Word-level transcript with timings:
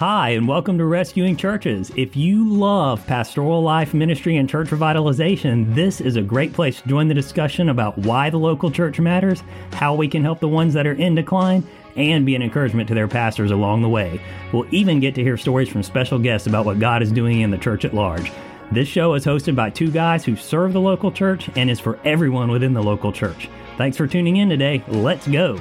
Hi, 0.00 0.30
and 0.30 0.48
welcome 0.48 0.78
to 0.78 0.86
Rescuing 0.86 1.36
Churches. 1.36 1.92
If 1.94 2.16
you 2.16 2.48
love 2.48 3.06
pastoral 3.06 3.60
life, 3.60 3.92
ministry, 3.92 4.38
and 4.38 4.48
church 4.48 4.68
revitalization, 4.68 5.74
this 5.74 6.00
is 6.00 6.16
a 6.16 6.22
great 6.22 6.54
place 6.54 6.80
to 6.80 6.88
join 6.88 7.08
the 7.08 7.12
discussion 7.12 7.68
about 7.68 7.98
why 7.98 8.30
the 8.30 8.38
local 8.38 8.70
church 8.70 8.98
matters, 8.98 9.42
how 9.74 9.94
we 9.94 10.08
can 10.08 10.22
help 10.22 10.40
the 10.40 10.48
ones 10.48 10.72
that 10.72 10.86
are 10.86 10.94
in 10.94 11.14
decline, 11.14 11.62
and 11.96 12.24
be 12.24 12.34
an 12.34 12.40
encouragement 12.40 12.88
to 12.88 12.94
their 12.94 13.08
pastors 13.08 13.50
along 13.50 13.82
the 13.82 13.90
way. 13.90 14.18
We'll 14.54 14.74
even 14.74 15.00
get 15.00 15.14
to 15.16 15.22
hear 15.22 15.36
stories 15.36 15.68
from 15.68 15.82
special 15.82 16.18
guests 16.18 16.46
about 16.46 16.64
what 16.64 16.78
God 16.78 17.02
is 17.02 17.12
doing 17.12 17.42
in 17.42 17.50
the 17.50 17.58
church 17.58 17.84
at 17.84 17.92
large. 17.92 18.32
This 18.72 18.88
show 18.88 19.12
is 19.12 19.26
hosted 19.26 19.54
by 19.54 19.68
two 19.68 19.90
guys 19.90 20.24
who 20.24 20.34
serve 20.34 20.72
the 20.72 20.80
local 20.80 21.12
church 21.12 21.50
and 21.56 21.68
is 21.68 21.78
for 21.78 22.00
everyone 22.06 22.50
within 22.50 22.72
the 22.72 22.82
local 22.82 23.12
church. 23.12 23.50
Thanks 23.76 23.98
for 23.98 24.06
tuning 24.06 24.38
in 24.38 24.48
today. 24.48 24.82
Let's 24.88 25.28
go. 25.28 25.60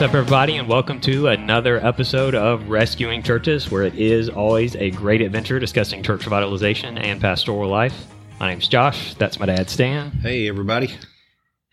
What's 0.00 0.12
up, 0.12 0.16
everybody, 0.16 0.56
and 0.56 0.66
welcome 0.66 0.98
to 1.02 1.26
another 1.26 1.76
episode 1.86 2.34
of 2.34 2.70
Rescuing 2.70 3.22
Churches, 3.22 3.70
where 3.70 3.82
it 3.82 3.96
is 3.96 4.30
always 4.30 4.74
a 4.76 4.90
great 4.92 5.20
adventure 5.20 5.58
discussing 5.58 6.02
church 6.02 6.22
revitalization 6.22 6.98
and 6.98 7.20
pastoral 7.20 7.68
life. 7.68 8.06
My 8.38 8.48
name's 8.48 8.66
Josh. 8.66 9.12
That's 9.16 9.38
my 9.38 9.44
dad, 9.44 9.68
Stan. 9.68 10.10
Hey, 10.12 10.48
everybody. 10.48 10.94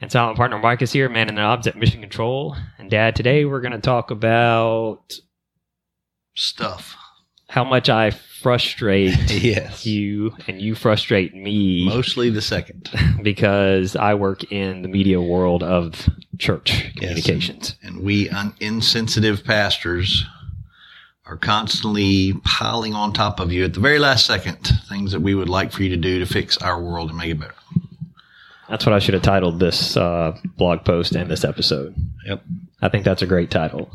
And 0.02 0.12
silent 0.12 0.36
partner 0.36 0.60
Mike 0.60 0.82
is 0.82 0.92
here, 0.92 1.08
man 1.08 1.30
in 1.30 1.36
the 1.36 1.42
knobs 1.42 1.68
at 1.68 1.78
Mission 1.78 2.02
Control. 2.02 2.58
And 2.78 2.92
Dad, 2.92 3.16
today 3.16 3.46
we're 3.46 3.62
going 3.62 3.72
to 3.72 3.80
talk 3.80 4.12
about 4.12 5.18
stuff. 6.36 6.98
How 7.48 7.64
much 7.64 7.88
I 7.88 8.12
frustrate 8.42 9.16
yes. 9.32 9.86
you 9.86 10.36
and 10.48 10.62
you 10.62 10.76
frustrate 10.76 11.34
me. 11.34 11.86
Mostly 11.86 12.30
the 12.30 12.42
second. 12.42 12.90
because 13.22 13.96
I 13.96 14.14
work 14.14 14.52
in 14.52 14.82
the 14.82 14.88
media 14.88 15.22
world 15.22 15.64
of 15.64 16.08
church 16.38 16.94
communications. 16.96 17.70
Yes, 17.70 17.78
and, 17.84 17.98
and, 17.98 18.06
we 18.06 18.30
un- 18.30 18.54
insensitive 18.60 19.44
pastors 19.44 20.26
are 21.26 21.38
constantly 21.38 22.34
piling 22.46 22.94
on 22.94 23.12
top 23.12 23.40
of 23.40 23.52
you 23.52 23.66
at 23.66 23.74
the 23.74 23.80
very 23.80 24.00
last 24.00 24.26
second 24.26 24.70
things 24.88 25.12
that 25.12 25.20
we 25.20 25.36
would 25.36 25.50
like 25.50 25.72
for 25.72 25.84
you 25.84 25.90
to 25.90 25.98
do 25.98 26.20
to 26.20 26.26
fix 26.26 26.58
our 26.58 26.82
world 26.82 27.10
and 27.10 27.18
make 27.18 27.32
it 27.32 27.40
better. 27.40 27.54
That's 28.70 28.86
what 28.86 28.94
I 28.94 29.00
should 29.00 29.14
have 29.14 29.24
titled 29.24 29.60
this 29.60 29.96
uh, 29.98 30.38
blog 30.58 30.84
post 30.86 31.16
and 31.16 31.30
this 31.30 31.44
episode. 31.44 31.96
Yep. 32.26 32.44
I 32.82 32.90
think 32.90 33.06
that's 33.06 33.22
a 33.22 33.28
great 33.28 33.50
title 33.50 33.92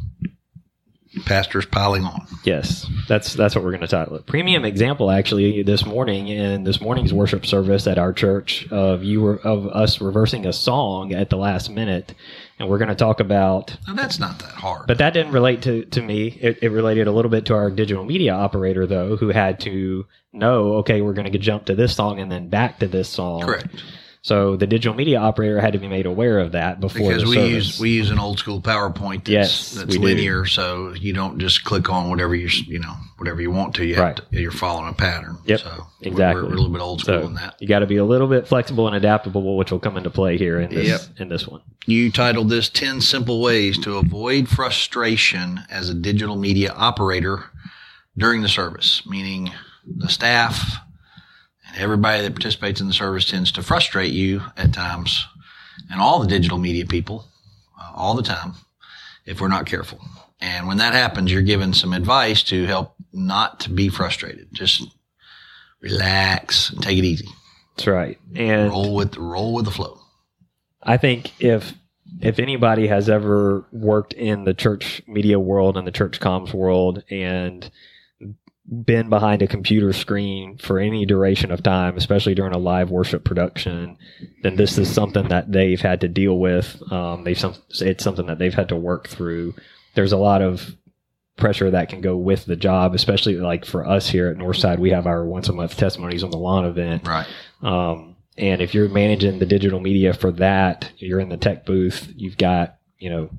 pastors 1.25 1.67
piling 1.67 2.05
on. 2.05 2.27
Yes, 2.45 2.87
that's 3.09 3.35
that's 3.35 3.55
what 3.55 3.65
we're 3.65 3.71
going 3.71 3.83
to 3.83 3.89
title 3.89 4.17
it. 4.17 4.27
Premium 4.27 4.65
example, 4.65 5.11
actually, 5.11 5.63
this 5.63 5.85
morning 5.85 6.29
in 6.29 6.65
this 6.65 6.81
morning's 6.81 7.13
worship 7.13 7.45
service 7.47 7.87
at 7.87 7.99
our 7.99 8.13
church 8.13 8.67
of 8.71 9.03
you 9.03 9.21
were 9.21 9.39
of 9.41 9.67
us 9.69 10.01
reversing 10.01 10.47
a 10.47 10.53
song 10.53 11.13
at 11.13 11.31
the 11.31 11.37
last 11.37 11.71
minute, 11.71 12.15
and 12.59 12.69
we're 12.69 12.79
going 12.79 12.89
to 12.89 12.95
talk 12.95 13.21
about. 13.21 13.77
Now 13.87 13.95
that's 13.95 14.19
not 14.19 14.39
that 14.39 14.53
hard. 14.53 14.87
But 14.87 14.99
that 14.99 15.13
didn't 15.13 15.33
relate 15.33 15.63
to 15.63 15.85
to 15.85 16.03
me. 16.03 16.39
It, 16.41 16.59
it 16.63 16.69
related 16.71 17.07
a 17.07 17.13
little 17.13 17.31
bit 17.31 17.47
to 17.47 17.55
our 17.55 17.71
digital 17.71 18.05
media 18.05 18.33
operator 18.33 18.87
though, 18.87 19.17
who 19.17 19.29
had 19.29 19.61
to 19.61 20.07
know, 20.33 20.75
okay, 20.77 21.03
we're 21.03 21.13
going 21.13 21.31
to 21.31 21.39
jump 21.39 21.67
to 21.67 21.75
this 21.75 21.95
song 21.95 22.19
and 22.21 22.33
then 22.33 22.49
back 22.49 22.79
to 22.79 22.87
this 22.87 23.09
song. 23.09 23.42
Correct. 23.42 23.83
So 24.25 24.55
the 24.55 24.69
digital 24.69 24.95
media 24.95 25.19
operator 25.19 25.61
had 25.61 25.73
to 25.73 25.81
be 25.81 25.89
made 25.89 26.07
aware 26.07 26.39
of 26.39 26.53
that 26.53 26.79
before 26.79 27.09
because 27.09 27.25
we 27.25 27.35
service. 27.35 27.51
use 27.51 27.81
we 27.81 27.91
use 27.91 28.11
an 28.11 28.21
old 28.21 28.39
school 28.39 28.61
PowerPoint 28.61 29.25
that's, 29.25 29.29
yes, 29.29 29.71
that's 29.73 29.97
linear, 29.97 30.43
do. 30.43 30.49
so 30.49 30.93
you 30.93 31.13
don't 31.13 31.41
just 31.41 31.65
click 31.65 31.91
on 31.91 32.09
whatever 32.09 32.33
you 32.33 32.49
you 32.67 32.79
know 32.79 32.95
whatever 33.19 33.43
you 33.43 33.51
want 33.51 33.75
to. 33.77 33.85
You 33.85 33.97
right. 33.97 34.17
to, 34.17 34.25
you're 34.31 34.53
following 34.53 34.91
a 34.91 34.93
pattern. 34.93 35.39
Yep, 35.47 35.61
so 35.61 35.87
exactly. 36.03 36.43
We're, 36.43 36.49
we're, 36.51 36.55
a 36.55 36.57
little 36.57 36.73
bit 36.73 36.81
old 36.81 37.01
school 37.01 37.21
so 37.21 37.27
in 37.27 37.35
that. 37.35 37.57
You 37.59 37.67
got 37.67 37.81
to 37.81 37.87
be 37.87 37.97
a 37.97 38.05
little 38.05 38.29
bit 38.29 38.47
flexible 38.47 38.87
and 38.87 38.95
adaptable, 38.95 39.57
which 39.57 39.73
will 39.73 39.81
come 39.81 39.97
into 39.97 40.11
play 40.11 40.39
here 40.39 40.61
in 40.61 40.73
this 40.73 40.87
yep. 40.87 41.01
in 41.19 41.29
this 41.29 41.49
one. 41.49 41.63
You 41.87 42.13
titled 42.13 42.49
this 42.49 42.69
10 42.69 43.01
simple 43.01 43.43
ways 43.43 43.77
to 43.79 43.97
avoid 43.97 44.49
frustration 44.49 45.63
as 45.69 45.89
a 45.89 45.95
digital 45.95 46.37
media 46.37 46.73
operator 46.73 47.51
during 48.17 48.43
the 48.43 48.49
service, 48.49 49.05
meaning 49.05 49.51
the 49.85 50.09
staff 50.09 50.79
everybody 51.77 52.23
that 52.23 52.35
participates 52.35 52.81
in 52.81 52.87
the 52.87 52.93
service 52.93 53.25
tends 53.25 53.53
to 53.53 53.63
frustrate 53.63 54.13
you 54.13 54.43
at 54.57 54.73
times, 54.73 55.27
and 55.91 56.01
all 56.01 56.21
the 56.21 56.27
digital 56.27 56.59
media 56.59 56.87
people, 56.87 57.27
uh, 57.81 57.93
all 57.95 58.15
the 58.15 58.23
time, 58.23 58.55
if 59.25 59.41
we're 59.41 59.49
not 59.49 59.67
careful. 59.67 60.01
And 60.41 60.67
when 60.67 60.79
that 60.79 60.95
happens, 60.95 61.33
you're 61.33 61.43
given 61.43 61.73
some 61.73 61.93
advice 61.93 62.43
to 62.45 62.67
help 62.67 62.95
not 63.13 63.61
to 63.61 63.71
be 63.71 63.89
frustrated. 63.89 64.49
Just 64.53 64.83
relax 65.81 66.71
and 66.71 66.83
take 66.83 66.99
it 66.99 67.05
easy. 67.05 67.29
That's 67.77 67.87
right. 67.87 68.19
And 68.35 68.71
roll 68.71 68.95
with 68.95 69.17
roll 69.17 69.55
with 69.55 69.65
the 69.65 69.71
flow. 69.71 70.01
I 70.83 70.97
think 70.97 71.41
if 71.41 71.75
if 72.21 72.39
anybody 72.39 72.89
has 72.89 73.09
ever 73.09 73.65
worked 73.73 74.13
in 74.13 74.45
the 74.45 74.55
church 74.55 75.03
media 75.07 75.39
world 75.39 75.77
and 75.77 75.87
the 75.87 75.93
church 75.93 76.21
comms 76.21 76.53
world 76.53 77.03
and 77.11 77.71
been 78.67 79.08
behind 79.08 79.42
a 79.42 79.48
computer 79.48 79.92
screen 79.92 80.56
for 80.56 80.78
any 80.78 81.05
duration 81.05 81.50
of 81.50 81.62
time, 81.62 81.96
especially 81.96 82.34
during 82.34 82.55
a 82.55 82.58
live 82.58 82.90
worship 82.90 83.24
production, 83.24 83.98
then 84.42 84.56
this 84.56 84.78
is 84.78 84.92
something 84.92 85.28
that 85.28 85.50
they've 85.50 85.80
had 85.80 86.00
to 86.00 86.08
deal 86.08 86.39
with. 86.39 86.80
Um, 86.92 87.24
they've 87.24 87.39
some, 87.39 87.55
it's 87.80 88.05
something 88.05 88.27
that 88.27 88.39
they've 88.39 88.55
had 88.55 88.68
to 88.68 88.77
work 88.77 89.08
through. 89.08 89.55
There's 89.95 90.12
a 90.12 90.17
lot 90.17 90.42
of 90.42 90.77
pressure 91.36 91.70
that 91.70 91.89
can 91.89 92.00
go 92.00 92.17
with 92.17 92.45
the 92.45 92.56
job, 92.56 92.95
especially 92.95 93.34
like 93.34 93.64
for 93.64 93.86
us 93.86 94.08
here 94.08 94.28
at 94.28 94.36
Northside, 94.36 94.79
we 94.79 94.90
have 94.90 95.06
our 95.06 95.24
once 95.24 95.48
a 95.48 95.52
month 95.52 95.77
testimonies 95.77 96.23
on 96.23 96.30
the 96.30 96.39
lawn 96.39 96.64
event. 96.64 97.06
Right. 97.06 97.27
Um, 97.62 98.17
and 98.39 98.62
if 98.62 98.74
you're 98.74 98.89
managing 98.89 99.39
the 99.39 99.46
digital 99.46 99.80
media 99.80 100.14
for 100.14 100.30
that, 100.33 100.90
you're 100.98 101.20
in 101.20 101.29
the 101.29 101.36
tech 101.36 101.67
booth, 101.67 102.12
you've 102.17 102.39
got, 102.39 102.79
you 102.98 103.11
know, 103.11 103.30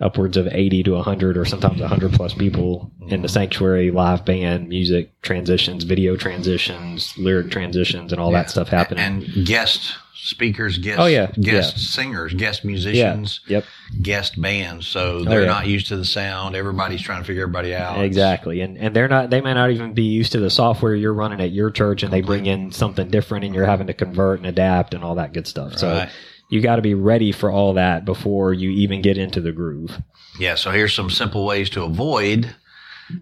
upwards 0.00 0.36
of 0.36 0.48
80 0.48 0.82
to 0.84 0.92
100 0.92 1.36
or 1.36 1.44
sometimes 1.44 1.80
100 1.80 2.12
plus 2.12 2.34
people 2.34 2.90
in 3.08 3.22
the 3.22 3.28
mm. 3.28 3.30
sanctuary 3.30 3.90
live 3.92 4.24
band 4.24 4.68
music 4.68 5.20
transitions 5.22 5.84
video 5.84 6.16
transitions 6.16 7.16
lyric 7.16 7.50
transitions 7.50 8.12
and 8.12 8.20
all 8.20 8.32
yeah. 8.32 8.42
that 8.42 8.50
stuff 8.50 8.68
happening. 8.68 9.04
And 9.04 9.46
guest 9.46 9.96
speakers 10.14 10.78
guest 10.78 10.98
oh 10.98 11.06
yeah. 11.06 11.30
guest 11.38 11.76
yeah. 11.76 11.82
singers 11.82 12.32
guest 12.34 12.64
musicians 12.64 13.40
yep. 13.46 13.64
guest 14.02 14.40
bands. 14.40 14.88
So 14.88 15.18
oh, 15.18 15.24
they're 15.24 15.42
oh, 15.42 15.46
not 15.46 15.68
used 15.68 15.86
to 15.88 15.96
the 15.96 16.04
sound. 16.04 16.56
Everybody's 16.56 17.02
trying 17.02 17.20
to 17.22 17.26
figure 17.26 17.42
everybody 17.42 17.72
out. 17.72 18.02
Exactly. 18.04 18.62
And 18.62 18.76
and 18.76 18.96
they're 18.96 19.08
not 19.08 19.30
they 19.30 19.40
may 19.40 19.54
not 19.54 19.70
even 19.70 19.94
be 19.94 20.04
used 20.04 20.32
to 20.32 20.40
the 20.40 20.50
software 20.50 20.96
you're 20.96 21.14
running 21.14 21.40
at 21.40 21.52
your 21.52 21.70
church 21.70 22.02
and 22.02 22.12
they 22.12 22.20
bring 22.20 22.46
in 22.46 22.72
something 22.72 23.10
different 23.10 23.44
and 23.44 23.54
you're 23.54 23.66
having 23.66 23.86
to 23.86 23.94
convert 23.94 24.40
and 24.40 24.46
adapt 24.48 24.92
and 24.92 25.04
all 25.04 25.14
that 25.14 25.32
good 25.32 25.46
stuff. 25.46 25.70
Right. 25.70 25.78
so 25.78 26.08
you 26.48 26.60
got 26.60 26.76
to 26.76 26.82
be 26.82 26.94
ready 26.94 27.32
for 27.32 27.50
all 27.50 27.74
that 27.74 28.04
before 28.04 28.52
you 28.52 28.70
even 28.70 29.02
get 29.02 29.18
into 29.18 29.40
the 29.40 29.52
groove. 29.52 30.00
Yeah. 30.38 30.54
So 30.54 30.70
here's 30.70 30.94
some 30.94 31.10
simple 31.10 31.44
ways 31.44 31.70
to 31.70 31.82
avoid 31.82 32.54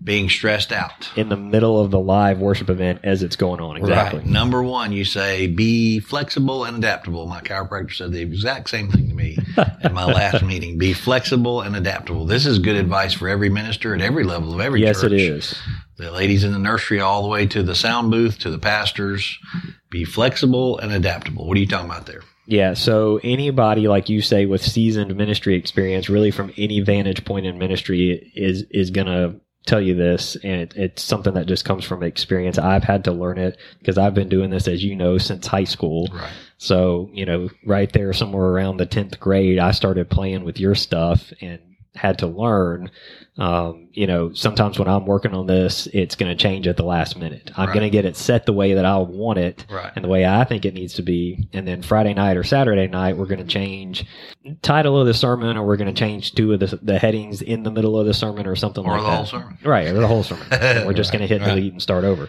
being 0.03 0.29
stressed 0.29 0.71
out 0.71 1.11
in 1.17 1.29
the 1.29 1.37
middle 1.37 1.81
of 1.81 1.91
the 1.91 1.99
live 1.99 2.39
worship 2.39 2.71
event 2.71 3.01
as 3.03 3.23
it's 3.23 3.37
going 3.37 3.61
on. 3.61 3.77
Exactly. 3.77 4.21
Right. 4.21 4.29
Number 4.29 4.63
one, 4.63 4.93
you 4.93 5.05
say 5.05 5.49
be 5.49 5.99
flexible 5.99 6.65
and 6.65 6.77
adaptable. 6.77 7.27
My 7.27 7.41
chiropractor 7.41 7.93
said 7.93 8.13
the 8.13 8.21
exact 8.21 8.71
same 8.71 8.91
thing 8.91 9.09
to 9.09 9.15
me 9.15 9.39
at 9.57 9.93
my 9.93 10.05
last 10.05 10.45
meeting. 10.45 10.79
Be 10.79 10.93
flexible 10.93 11.63
and 11.63 11.75
adaptable. 11.75 12.27
This 12.27 12.47
is 12.47 12.59
good 12.59 12.77
advice 12.77 13.13
for 13.13 13.29
every 13.29 13.49
minister 13.49 13.95
at 13.95 14.01
every 14.01 14.25
level 14.25 14.55
of 14.55 14.61
every 14.61 14.83
yes, 14.83 15.01
church. 15.01 15.13
Yes, 15.13 15.21
it 15.21 15.25
is. 15.25 15.59
The 15.97 16.11
ladies 16.11 16.45
in 16.45 16.53
the 16.53 16.59
nursery, 16.59 17.01
all 17.01 17.23
the 17.23 17.29
way 17.29 17.47
to 17.49 17.63
the 17.63 17.75
sound 17.75 18.11
booth, 18.11 18.39
to 18.41 18.51
the 18.51 18.59
pastors. 18.59 19.39
Be 19.91 20.05
flexible 20.05 20.79
and 20.79 20.93
adaptable. 20.93 21.47
What 21.47 21.57
are 21.57 21.61
you 21.61 21.67
talking 21.67 21.91
about 21.91 22.07
there? 22.07 22.23
Yeah, 22.47 22.75
so 22.75 23.21
anybody 23.23 23.87
like 23.87 24.09
you 24.09 24.21
say 24.21 24.47
with 24.47 24.63
seasoned 24.63 25.15
ministry 25.17 25.55
experience, 25.55 26.09
really 26.09 26.31
from 26.31 26.53
any 26.57 26.81
vantage 26.81 27.25
point 27.25 27.47
in 27.47 27.59
ministry, 27.59 28.33
is 28.35 28.65
is 28.71 28.91
gonna 28.91 29.37
tell 29.65 29.81
you 29.81 29.95
this, 29.95 30.37
and 30.37 30.63
it, 30.63 30.75
it's 30.77 31.03
something 31.03 31.35
that 31.35 31.47
just 31.47 31.65
comes 31.65 31.85
from 31.85 32.03
experience. 32.03 32.59
I've 32.59 32.83
had 32.83 33.05
to 33.05 33.13
learn 33.13 33.39
it 33.39 33.57
because 33.79 33.97
I've 33.97 34.15
been 34.15 34.29
doing 34.29 34.51
this, 34.51 34.67
as 34.67 34.83
you 34.83 34.97
know, 34.97 35.19
since 35.19 35.47
high 35.47 35.65
school. 35.65 36.09
Right. 36.13 36.33
So 36.59 37.11
you 37.13 37.25
know, 37.25 37.49
right 37.65 37.93
there, 37.93 38.13
somewhere 38.13 38.47
around 38.47 38.79
the 38.79 38.87
tenth 38.87 39.21
grade, 39.21 39.59
I 39.59 39.71
started 39.71 40.11
playing 40.11 40.45
with 40.45 40.59
your 40.59 40.75
stuff 40.75 41.33
and 41.41 41.61
had 41.95 42.19
to 42.19 42.27
learn. 42.27 42.91
Um, 43.39 43.89
you 43.93 44.07
know, 44.07 44.33
sometimes 44.35 44.79
when 44.79 44.89
I'm 44.89 45.07
working 45.07 45.35
on 45.35 45.47
this, 45.47 45.87
it's 45.93 46.15
going 46.15 46.31
to 46.31 46.37
change 46.43 46.67
at 46.67 46.77
the 46.77 46.85
last 46.85 47.17
minute. 47.19 47.51
I'm 47.57 47.67
Right. 47.69 47.75
going 47.75 47.85
to 47.85 47.91
get 47.91 48.05
it 48.05 48.17
set 48.17 48.45
the 48.47 48.53
way 48.53 48.75
that 48.75 48.85
I 48.85 48.97
want 48.99 49.39
it 49.39 49.65
Right. 49.71 49.91
and 49.95 50.05
the 50.05 50.09
way 50.09 50.27
I 50.27 50.45
think 50.45 50.65
it 50.65 50.75
needs 50.75 50.95
to 50.95 51.03
be. 51.03 51.49
And 51.53 51.67
then 51.67 51.83
Friday 51.83 52.13
night 52.15 52.37
or 52.37 52.45
Saturday 52.45 52.89
night, 52.89 53.17
we're 53.17 53.27
going 53.27 53.41
to 53.41 53.47
change 53.47 54.05
title 54.63 54.99
of 55.01 55.07
the 55.07 55.15
sermon, 55.15 55.57
or 55.57 55.67
we're 55.67 55.77
going 55.77 55.93
to 55.95 55.99
change 55.99 56.33
two 56.35 56.53
of 56.53 56.61
the, 56.61 56.79
the 56.83 56.99
headings 56.99 57.41
in 57.43 57.63
the 57.63 57.71
middle 57.71 57.99
of 57.99 58.07
the 58.07 58.15
sermon, 58.15 58.47
or 58.47 58.57
something 58.57 58.85
Or 58.85 58.93
like 58.93 59.01
the 59.03 59.07
that. 59.07 59.17
whole 59.17 59.27
sermon. 59.27 59.59
Right, 59.65 59.87
or 59.89 59.95
the 59.95 60.07
whole 60.09 60.23
sermon. 60.23 60.47
we're 60.51 60.93
just 60.93 61.11
Right, 61.13 61.19
going 61.19 61.29
to 61.29 61.35
hit 61.35 61.41
right. 61.43 61.55
delete 61.55 61.73
and 61.73 61.81
start 61.83 62.05
over. 62.05 62.29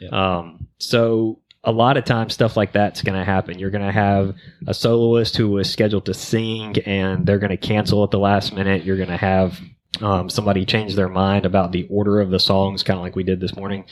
Yeah. 0.00 0.08
Um, 0.38 0.68
so 0.78 1.38
a 1.64 1.72
lot 1.72 1.96
of 1.96 2.04
times 2.04 2.34
stuff 2.34 2.56
like 2.56 2.72
that's 2.72 3.02
going 3.02 3.18
to 3.18 3.24
happen. 3.24 3.58
You're 3.58 3.70
going 3.70 3.84
to 3.84 3.92
have 3.92 4.34
a 4.66 4.74
soloist 4.74 5.36
who 5.36 5.50
was 5.50 5.70
scheduled 5.70 6.06
to 6.06 6.14
sing 6.14 6.76
and 6.86 7.26
they're 7.26 7.38
going 7.38 7.50
to 7.50 7.56
cancel 7.56 8.04
at 8.04 8.10
the 8.10 8.18
last 8.18 8.52
minute. 8.52 8.84
You're 8.84 8.96
going 8.96 9.08
to 9.08 9.16
have 9.16 9.60
um, 10.00 10.28
somebody 10.28 10.64
change 10.64 10.94
their 10.94 11.08
mind 11.08 11.46
about 11.46 11.72
the 11.72 11.86
order 11.90 12.20
of 12.20 12.30
the 12.30 12.40
songs, 12.40 12.82
kind 12.82 12.98
of 12.98 13.02
like 13.02 13.16
we 13.16 13.24
did 13.24 13.40
this 13.40 13.56
morning. 13.56 13.84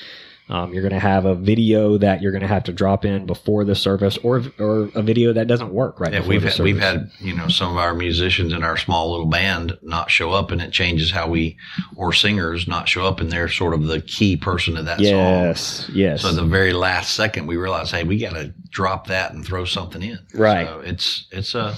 Um, 0.48 0.74
you're 0.74 0.82
going 0.82 0.92
to 0.92 0.98
have 0.98 1.24
a 1.24 1.34
video 1.34 1.96
that 1.98 2.20
you're 2.20 2.32
going 2.32 2.42
to 2.42 2.48
have 2.48 2.64
to 2.64 2.72
drop 2.72 3.04
in 3.04 3.26
before 3.26 3.64
the 3.64 3.74
service, 3.74 4.18
or 4.18 4.42
or 4.58 4.90
a 4.94 5.02
video 5.02 5.32
that 5.32 5.46
doesn't 5.46 5.72
work 5.72 6.00
right. 6.00 6.12
Yeah, 6.12 6.18
before 6.18 6.30
we've 6.30 6.42
the 6.42 6.50
had, 6.50 6.60
we've 6.60 6.80
had 6.80 7.10
you 7.20 7.34
know 7.34 7.48
some 7.48 7.70
of 7.70 7.76
our 7.78 7.94
musicians 7.94 8.52
in 8.52 8.62
our 8.64 8.76
small 8.76 9.12
little 9.12 9.26
band 9.26 9.78
not 9.82 10.10
show 10.10 10.32
up, 10.32 10.50
and 10.50 10.60
it 10.60 10.72
changes 10.72 11.10
how 11.12 11.28
we 11.28 11.56
or 11.96 12.12
singers 12.12 12.66
not 12.66 12.88
show 12.88 13.06
up, 13.06 13.20
and 13.20 13.30
they're 13.30 13.48
sort 13.48 13.72
of 13.72 13.84
the 13.84 14.00
key 14.00 14.36
person 14.36 14.76
of 14.76 14.84
that 14.86 14.98
song. 14.98 15.06
yes, 15.06 15.88
yes, 15.92 16.22
So 16.22 16.32
the 16.32 16.44
very 16.44 16.72
last 16.72 17.14
second, 17.14 17.46
we 17.46 17.56
realize, 17.56 17.90
hey, 17.90 18.02
we 18.04 18.18
got 18.18 18.34
to 18.34 18.52
drop 18.70 19.06
that 19.06 19.32
and 19.32 19.46
throw 19.46 19.64
something 19.64 20.02
in. 20.02 20.18
Right. 20.34 20.66
So 20.66 20.80
it's 20.80 21.26
it's 21.30 21.54
a 21.54 21.76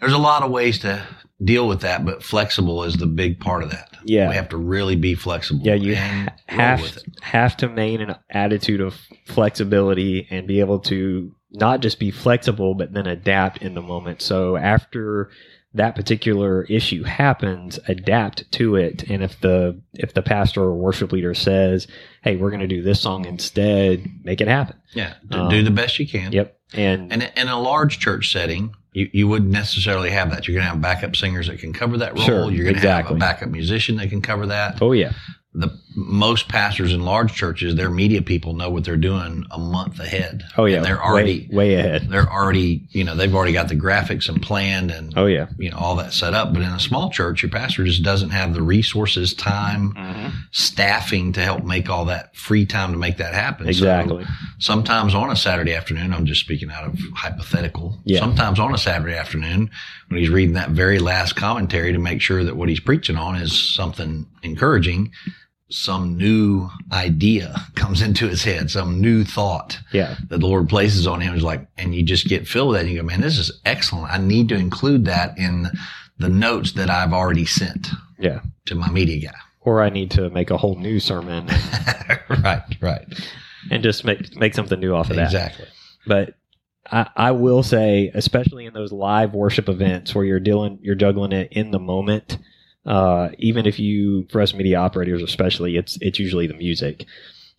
there's 0.00 0.12
a 0.12 0.18
lot 0.18 0.42
of 0.42 0.50
ways 0.50 0.78
to 0.80 1.04
deal 1.42 1.66
with 1.66 1.80
that, 1.80 2.04
but 2.04 2.22
flexible 2.22 2.84
is 2.84 2.94
the 2.94 3.06
big 3.06 3.40
part 3.40 3.62
of 3.62 3.70
that. 3.70 3.88
Yeah. 4.04 4.28
we 4.28 4.34
have 4.34 4.48
to 4.50 4.56
really 4.56 4.96
be 4.96 5.14
flexible. 5.14 5.60
Yeah, 5.62 5.74
you 5.74 5.94
ha- 5.96 6.34
have 6.46 6.98
have 7.20 7.56
to 7.58 7.68
maintain 7.68 8.08
an 8.10 8.16
attitude 8.30 8.80
of 8.80 8.98
flexibility 9.26 10.26
and 10.30 10.46
be 10.46 10.60
able 10.60 10.78
to 10.80 11.34
not 11.52 11.80
just 11.80 11.98
be 11.98 12.10
flexible, 12.10 12.74
but 12.74 12.92
then 12.92 13.06
adapt 13.06 13.58
in 13.62 13.74
the 13.74 13.82
moment. 13.82 14.22
So 14.22 14.56
after 14.56 15.30
that 15.74 15.94
particular 15.94 16.64
issue 16.64 17.04
happens, 17.04 17.78
adapt 17.88 18.50
to 18.52 18.76
it. 18.76 19.04
And 19.08 19.22
if 19.22 19.40
the 19.40 19.80
if 19.94 20.14
the 20.14 20.22
pastor 20.22 20.62
or 20.62 20.74
worship 20.74 21.12
leader 21.12 21.34
says, 21.34 21.86
"Hey, 22.22 22.36
we're 22.36 22.50
going 22.50 22.60
to 22.60 22.66
do 22.66 22.82
this 22.82 23.00
song 23.00 23.24
instead," 23.24 24.04
make 24.24 24.40
it 24.40 24.48
happen. 24.48 24.76
Yeah, 24.94 25.14
do, 25.28 25.38
Um, 25.38 25.50
do 25.50 25.62
the 25.62 25.70
best 25.70 25.98
you 25.98 26.08
can. 26.08 26.32
Yep. 26.32 26.56
And, 26.72 27.12
And 27.12 27.30
in 27.36 27.48
a 27.48 27.60
large 27.60 27.98
church 27.98 28.32
setting, 28.32 28.74
you, 28.92 29.08
you 29.12 29.28
wouldn't 29.28 29.50
necessarily 29.50 30.10
have 30.10 30.30
that. 30.30 30.46
You're 30.48 30.54
going 30.54 30.64
to 30.66 30.70
have 30.70 30.80
backup 30.80 31.14
singers 31.16 31.46
that 31.48 31.58
can 31.58 31.72
cover 31.72 31.96
that 31.98 32.14
role. 32.14 32.24
Sure, 32.24 32.50
You're 32.50 32.64
going 32.64 32.74
to 32.74 32.80
exactly. 32.80 33.08
have 33.08 33.16
a 33.16 33.20
backup 33.20 33.48
musician 33.50 33.96
that 33.96 34.10
can 34.10 34.20
cover 34.20 34.46
that. 34.46 34.80
oh 34.82 34.92
yeah, 34.92 35.12
The 35.54 35.68
most 35.96 36.48
pastors 36.48 36.92
in 36.92 37.02
large 37.04 37.34
churches, 37.34 37.74
their 37.74 37.90
media 37.90 38.22
people 38.22 38.54
know 38.54 38.70
what 38.70 38.84
they're 38.84 38.96
doing 38.96 39.44
a 39.50 39.58
month 39.58 39.98
ahead. 39.98 40.42
oh 40.56 40.64
yeah, 40.66 40.76
And 40.78 40.86
they're 40.86 41.02
already 41.02 41.48
way, 41.50 41.56
way 41.56 41.74
ahead. 41.74 42.08
they're 42.08 42.30
already 42.30 42.84
you 42.90 43.02
know 43.04 43.16
they've 43.16 43.34
already 43.34 43.52
got 43.52 43.68
the 43.68 43.74
graphics 43.76 44.28
and 44.28 44.40
planned 44.40 44.90
and 44.90 45.12
Oh 45.16 45.26
yeah. 45.26 45.48
you 45.58 45.70
know 45.70 45.76
all 45.78 45.96
that 45.96 46.12
set 46.12 46.32
up. 46.34 46.52
But 46.52 46.62
in 46.62 46.68
a 46.68 46.78
small 46.80 47.10
church, 47.10 47.42
your 47.42 47.50
pastor 47.50 47.84
just 47.84 48.02
doesn't 48.02 48.30
have 48.30 48.54
the 48.54 48.62
resources, 48.62 49.34
time, 49.34 49.92
mm-hmm. 49.94 50.28
staffing 50.52 51.32
to 51.32 51.40
help 51.40 51.64
make 51.64 51.88
all 51.90 52.04
that 52.06 52.36
free 52.36 52.66
time 52.66 52.92
to 52.92 52.98
make 52.98 53.16
that 53.16 53.34
happen. 53.34 53.64
So 53.66 53.70
Exactly. 53.70 54.24
sometimes 54.58 55.14
on 55.14 55.30
a 55.30 55.36
Saturday 55.36 55.74
afternoon, 55.74 56.12
I'm 56.12 56.26
just 56.26 56.40
speaking 56.40 56.70
out 56.70 56.84
of 56.84 56.98
hypothetical. 57.14 57.98
Yeah. 58.04 58.20
Sometimes 58.20 58.58
on 58.60 58.72
a 58.74 58.78
Saturday 58.78 59.14
afternoon, 59.14 59.70
when 60.08 60.20
he's 60.20 60.28
reading 60.30 60.54
that 60.54 60.70
very 60.70 60.98
last 60.98 61.34
commentary 61.36 61.92
to 61.92 61.98
make 61.98 62.20
sure 62.20 62.44
that 62.44 62.56
what 62.56 62.68
he's 62.68 62.80
preaching 62.80 63.16
on 63.16 63.36
is 63.36 63.74
something 63.74 64.26
encouraging, 64.42 65.10
some 65.70 66.16
new 66.16 66.68
idea 66.92 67.54
comes 67.76 68.02
into 68.02 68.28
his 68.28 68.44
head, 68.44 68.70
some 68.70 69.00
new 69.00 69.24
thought 69.24 69.78
yeah. 69.92 70.16
that 70.28 70.40
the 70.40 70.46
Lord 70.46 70.68
places 70.68 71.06
on 71.06 71.20
him 71.20 71.34
is 71.34 71.42
like, 71.42 71.66
and 71.78 71.94
you 71.94 72.02
just 72.02 72.26
get 72.26 72.46
filled 72.48 72.68
with 72.70 72.76
that 72.78 72.80
and 72.86 72.90
you 72.92 73.00
go, 73.00 73.06
man, 73.06 73.20
this 73.20 73.38
is 73.38 73.60
excellent. 73.64 74.12
I 74.12 74.18
need 74.18 74.48
to 74.50 74.56
include 74.56 75.04
that 75.06 75.38
in 75.38 75.66
the 76.18 76.28
notes 76.28 76.72
that 76.72 76.90
I've 76.90 77.12
already 77.12 77.46
sent 77.46 77.88
Yeah. 78.18 78.40
to 78.66 78.74
my 78.74 78.90
media 78.90 79.28
guy. 79.30 79.38
Or 79.62 79.82
I 79.82 79.90
need 79.90 80.10
to 80.12 80.28
make 80.30 80.50
a 80.50 80.56
whole 80.56 80.76
new 80.76 81.00
sermon 81.00 81.46
right, 82.42 82.62
right. 82.80 83.06
and 83.70 83.82
just 83.82 84.04
make 84.04 84.34
make 84.36 84.54
something 84.54 84.80
new 84.80 84.94
off 84.94 85.10
of 85.10 85.16
that. 85.16 85.24
Exactly. 85.26 85.66
but 86.06 86.34
I, 86.90 87.08
I 87.14 87.30
will 87.32 87.62
say, 87.62 88.10
especially 88.14 88.64
in 88.66 88.72
those 88.72 88.90
live 88.90 89.34
worship 89.34 89.68
events 89.68 90.14
where 90.14 90.24
you're 90.24 90.40
dealing, 90.40 90.78
you're 90.82 90.94
juggling 90.94 91.32
it 91.32 91.52
in 91.52 91.70
the 91.72 91.78
moment. 91.78 92.38
Uh, 92.86 93.28
even 93.38 93.66
if 93.66 93.78
you, 93.78 94.26
for 94.30 94.40
us 94.40 94.54
media 94.54 94.78
operators, 94.78 95.22
especially, 95.22 95.76
it's 95.76 95.98
it's 96.00 96.18
usually 96.18 96.46
the 96.46 96.54
music. 96.54 97.06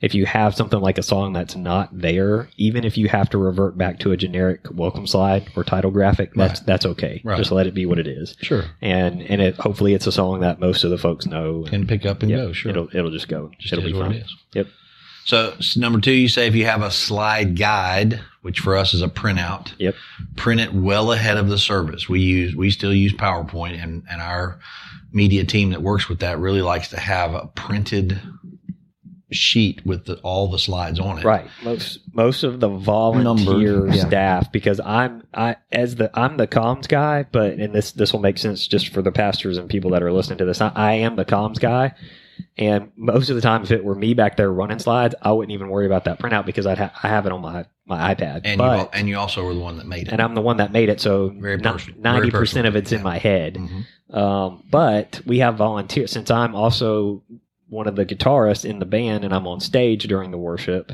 If 0.02 0.16
you 0.16 0.26
have 0.26 0.56
something 0.56 0.80
like 0.80 0.98
a 0.98 1.04
song 1.04 1.32
that's 1.32 1.56
not 1.56 1.90
there, 1.96 2.50
even 2.58 2.84
if 2.84 2.98
you 2.98 3.08
have 3.08 3.30
to 3.30 3.38
revert 3.38 3.78
back 3.78 4.00
to 4.00 4.12
a 4.12 4.18
generic 4.18 4.62
welcome 4.74 5.06
slide 5.06 5.52
or 5.56 5.64
title 5.64 5.92
graphic, 5.92 6.34
that's 6.34 6.60
Right. 6.62 6.66
that's 6.66 6.86
okay. 6.88 7.22
Right. 7.24 7.38
Just 7.38 7.52
let 7.52 7.68
it 7.68 7.76
be 7.76 7.86
what 7.86 8.00
it 8.00 8.08
is, 8.08 8.36
Sure. 8.42 8.64
and 8.82 9.22
and 9.22 9.40
it 9.44 9.58
hopefully 9.58 9.94
it's 9.94 10.08
a 10.08 10.12
song 10.12 10.40
that 10.40 10.60
most 10.60 10.84
of 10.84 10.90
the 10.90 10.98
folks 10.98 11.28
know. 11.28 11.66
Can 11.68 11.86
pick 11.86 12.04
up 12.08 12.24
and 12.24 12.32
go. 12.32 12.52
Sure. 12.52 12.72
It'll 12.72 12.88
it'll 12.92 13.12
just 13.12 13.28
go. 13.28 13.52
just 13.60 13.74
it'll 13.74 13.86
be 13.86 13.94
what 13.94 14.08
fine. 14.08 14.16
it 14.16 14.24
is. 14.24 14.36
Yep. 14.54 14.68
So 15.26 15.54
s- 15.60 15.78
number 15.78 16.00
two, 16.00 16.12
you 16.12 16.28
say 16.28 16.48
if 16.48 16.56
you 16.56 16.66
have 16.66 16.82
a 16.82 16.92
slide 16.92 17.58
guide, 17.58 18.20
which 18.42 18.60
for 18.60 18.76
us 18.76 18.94
is 18.94 19.02
a 19.02 19.08
printout, 19.08 19.74
Yep. 19.78 19.96
print 20.36 20.62
it 20.62 20.74
well 20.74 21.12
ahead 21.12 21.38
of 21.38 21.48
the 21.50 21.58
service. 21.58 22.10
We 22.10 22.20
use, 22.22 22.56
we 22.56 22.72
still 22.72 22.94
use 22.94 23.14
PowerPoint 23.14 23.82
and, 23.82 24.04
and 24.10 24.22
our 24.22 24.60
media 25.14 25.44
team 25.44 25.70
that 25.72 25.82
works 25.82 26.10
with 26.10 26.20
that 26.20 26.40
really 26.40 26.62
likes 26.62 26.88
to 26.90 27.00
have 27.00 27.34
a 27.34 27.48
printed 27.56 28.20
sheet 29.32 29.86
with 29.86 30.06
the, 30.06 30.16
all 30.24 30.50
the 30.50 30.60
slides 30.60 31.00
on 31.00 31.18
it. 31.20 31.24
Right. 31.24 31.48
Most 31.64 32.00
most 32.14 32.44
of 32.44 32.60
the 32.60 32.68
volunteer 32.68 33.24
Numbered, 33.78 33.96
yeah. 33.96 34.06
staff 34.06 34.52
because 34.52 34.80
I'm 34.82 35.24
I 35.34 35.56
as 35.72 35.96
the 35.96 36.10
I'm 36.20 36.36
the 36.38 36.48
comms 36.48 36.88
guy, 36.88 37.26
but 37.32 37.54
and 37.54 37.74
this 37.74 37.92
this 37.94 38.12
will 38.12 38.20
make 38.20 38.38
sense 38.38 38.68
just 38.68 38.90
for 38.90 39.02
the 39.02 39.12
pastors 39.12 39.58
and 39.58 39.70
people 39.70 39.92
that 39.92 40.04
are 40.04 40.12
listening 40.12 40.38
to 40.40 40.46
this. 40.46 40.60
I, 40.60 40.72
I 40.76 40.94
am 40.96 41.16
the 41.16 41.24
comms 41.26 41.60
guy. 41.60 41.94
And 42.58 42.92
most 42.96 43.30
of 43.30 43.36
the 43.36 43.42
time, 43.42 43.64
if 43.64 43.72
it 43.72 43.84
were 43.84 43.96
me 43.96 44.14
back 44.14 44.38
there 44.38 44.52
running 44.52 44.80
slides, 44.80 45.16
I 45.22 45.32
wouldn't 45.32 45.52
even 45.54 45.70
worry 45.70 45.86
about 45.86 46.06
that 46.06 46.20
printout 46.20 46.46
because 46.46 46.66
I'd 46.68 46.78
ha- 46.78 46.92
I 47.04 47.08
have 47.10 47.26
it 47.26 47.32
on 47.32 47.42
my, 47.42 47.66
my 47.86 48.14
iPad. 48.14 48.42
And 48.46 48.58
but, 48.58 48.80
you, 48.80 48.90
and 48.94 49.10
you 49.10 49.18
also 49.18 49.44
were 49.44 49.54
the 49.54 49.60
one 49.60 49.78
that 49.78 49.88
made 49.88 50.08
it. 50.08 50.12
and 50.12 50.22
I'm 50.22 50.36
the 50.36 50.42
one 50.42 50.58
that 50.58 50.72
made 50.72 50.90
it, 50.90 51.00
so 51.02 51.30
Very 51.30 51.58
personal. 51.60 52.00
Ninety 52.02 52.32
percent 52.32 52.66
personal. 52.66 52.68
of 52.68 52.76
it's 52.76 52.92
in 52.92 53.04
my 53.04 53.18
head. 53.18 53.56
Mhm. 53.56 54.16
Um, 54.16 54.64
but 54.70 55.22
we 55.26 55.40
have 55.40 55.56
volunteers 55.56 56.12
since 56.12 56.30
I'm 56.30 56.54
also 56.56 57.24
one 57.70 57.88
of 57.88 57.96
the 57.96 58.06
guitarists 58.06 58.66
in 58.70 58.80
the 58.80 58.86
band 58.86 59.24
and 59.24 59.34
I'm 59.34 59.48
on 59.48 59.60
stage 59.62 60.04
during 60.04 60.32
the 60.32 60.38
worship. 60.38 60.92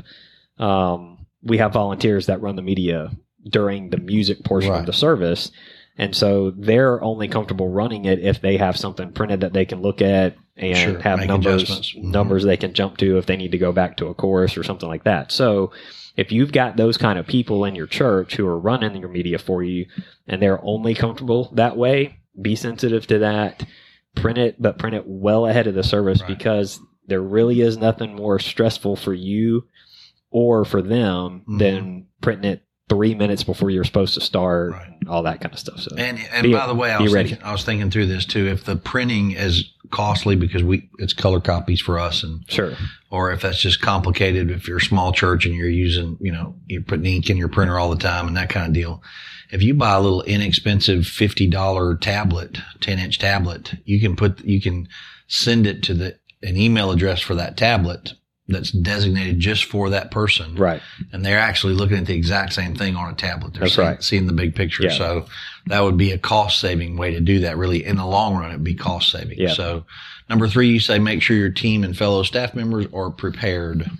Um, 0.58 1.26
we 1.42 1.58
have 1.58 1.72
volunteers 1.72 2.26
that 2.26 2.40
run 2.40 2.56
the 2.56 2.62
media 2.62 3.10
during 3.48 3.90
the 3.90 3.96
music 3.98 4.44
portion 4.44 4.70
Right. 4.72 4.80
of 4.80 4.86
the 4.86 4.92
service. 4.92 5.50
And 6.00 6.14
so 6.14 6.52
they're 6.56 7.02
only 7.02 7.26
comfortable 7.28 7.68
running 7.68 8.04
it 8.04 8.20
if 8.20 8.40
they 8.40 8.56
have 8.56 8.76
something 8.76 9.10
printed 9.12 9.40
that 9.40 9.52
they 9.52 9.64
can 9.64 9.82
look 9.82 10.00
at 10.00 10.36
and 10.56 10.76
Sure, 10.76 10.98
have 11.00 11.26
numbers. 11.26 11.64
Mhm. 11.94 12.04
numbers 12.04 12.44
they 12.44 12.56
can 12.56 12.72
jump 12.72 12.96
to 12.98 13.18
if 13.18 13.26
they 13.26 13.36
need 13.36 13.50
to 13.52 13.58
go 13.58 13.72
back 13.72 13.96
to 13.96 14.06
a 14.06 14.14
chorus 14.14 14.56
or 14.56 14.62
something 14.62 14.88
like 14.88 15.04
that. 15.04 15.32
So 15.32 15.72
if 16.16 16.30
you've 16.32 16.52
got 16.52 16.76
those 16.76 16.96
kind 16.96 17.18
of 17.18 17.26
people 17.26 17.64
in 17.64 17.74
your 17.74 17.86
church 17.88 18.36
who 18.36 18.46
are 18.46 18.58
running 18.58 18.94
your 18.96 19.08
media 19.08 19.38
for 19.38 19.62
you 19.64 19.86
and 20.28 20.40
they're 20.40 20.64
only 20.64 20.94
comfortable 20.94 21.50
that 21.54 21.76
way, 21.76 22.18
be 22.40 22.54
sensitive 22.54 23.06
to 23.08 23.18
that. 23.18 23.64
Print 24.14 24.38
it, 24.38 24.56
but 24.60 24.78
print 24.78 24.94
it 24.96 25.04
well 25.06 25.46
ahead 25.46 25.66
of 25.66 25.74
the 25.74 25.82
service 25.82 26.20
Right. 26.20 26.28
because 26.38 26.80
there 27.08 27.22
really 27.22 27.60
is 27.60 27.76
nothing 27.76 28.14
more 28.14 28.38
stressful 28.38 28.96
for 28.96 29.14
you 29.14 29.64
or 30.30 30.64
for 30.64 30.82
them 30.82 31.42
Mhm. 31.48 31.58
than 31.58 32.06
printing 32.20 32.52
it 32.52 32.62
three 32.88 33.14
minutes 33.14 33.44
before 33.44 33.70
you're 33.70 33.84
supposed 33.84 34.14
to 34.14 34.20
start, 34.20 34.72
Right. 34.72 34.92
all 35.08 35.22
that 35.24 35.40
kind 35.40 35.52
of 35.52 35.58
stuff. 35.58 35.80
So 35.80 35.94
And 35.96 36.18
and 36.32 36.44
Be- 36.44 36.52
by 36.52 36.66
the 36.66 36.74
way, 36.74 36.90
I 36.90 37.00
was 37.00 37.12
thinking, 37.12 37.38
I 37.42 37.52
was 37.52 37.64
thinking 37.64 37.90
through 37.90 38.06
this 38.06 38.24
too. 38.24 38.46
If 38.46 38.64
the 38.64 38.76
printing 38.76 39.32
is 39.32 39.70
costly 39.90 40.36
because 40.36 40.62
we 40.62 40.88
it's 40.98 41.12
color 41.12 41.40
copies 41.40 41.80
for 41.80 41.98
us, 41.98 42.22
and 42.22 42.40
sure, 42.50 42.74
or 43.10 43.32
if 43.32 43.40
that's 43.42 43.60
just 43.60 43.80
complicated, 43.80 44.50
if 44.50 44.66
you're 44.68 44.78
a 44.78 44.82
small 44.82 45.12
church 45.12 45.46
and 45.46 45.54
you're 45.54 45.68
using, 45.68 46.16
you 46.20 46.32
know, 46.32 46.54
you're 46.66 46.82
putting 46.82 47.06
ink 47.06 47.30
in 47.30 47.36
your 47.36 47.48
printer 47.48 47.78
all 47.78 47.90
the 47.90 47.96
time 47.96 48.26
and 48.28 48.36
that 48.36 48.48
kind 48.50 48.66
of 48.66 48.72
deal. 48.72 49.02
If 49.50 49.62
you 49.62 49.72
buy 49.74 49.94
a 49.94 50.00
little 50.00 50.22
inexpensive 50.22 51.06
fifty 51.06 51.46
dollar 51.46 51.96
tablet, 51.96 52.58
ten 52.80 52.98
inch 52.98 53.18
tablet, 53.18 53.74
you 53.84 54.00
can 54.00 54.14
put 54.16 54.44
you 54.44 54.60
can 54.60 54.88
send 55.26 55.66
it 55.66 55.82
to 55.84 55.94
the 55.94 56.18
an 56.42 56.56
email 56.56 56.90
address 56.90 57.20
for 57.20 57.34
that 57.34 57.56
tablet 57.56 58.12
that's 58.48 58.70
designated 58.70 59.38
just 59.38 59.66
for 59.66 59.90
that 59.90 60.10
person 60.10 60.54
right, 60.54 60.80
and 61.12 61.24
they're 61.24 61.38
actually 61.38 61.74
looking 61.74 61.98
at 61.98 62.06
the 62.06 62.14
exact 62.14 62.52
same 62.54 62.74
thing 62.74 62.96
on 62.96 63.12
a 63.12 63.14
tablet. 63.14 63.52
They're 63.52 63.62
That's 63.62 63.74
seeing, 63.74 63.88
right. 63.88 64.02
seeing 64.02 64.26
the 64.26 64.32
big 64.32 64.54
picture. 64.54 64.84
Yeah. 64.84 64.96
So 64.96 65.26
that 65.66 65.80
would 65.80 65.96
be 65.96 66.12
a 66.12 66.18
cost 66.18 66.58
saving 66.58 66.96
way 66.96 67.12
to 67.12 67.20
do 67.20 67.40
that. 67.40 67.56
Really, 67.56 67.84
in 67.84 67.96
the 67.96 68.06
long 68.06 68.36
run, 68.36 68.50
it'd 68.50 68.64
be 68.64 68.74
cost 68.74 69.10
saving. 69.12 69.38
Yeah. 69.38 69.52
So 69.52 69.84
number 70.28 70.48
three, 70.48 70.68
you 70.68 70.80
say 70.80 70.98
make 70.98 71.22
sure 71.22 71.36
your 71.36 71.50
team 71.50 71.84
and 71.84 71.96
fellow 71.96 72.22
staff 72.22 72.54
members 72.54 72.86
are 72.92 73.10
prepared. 73.10 73.90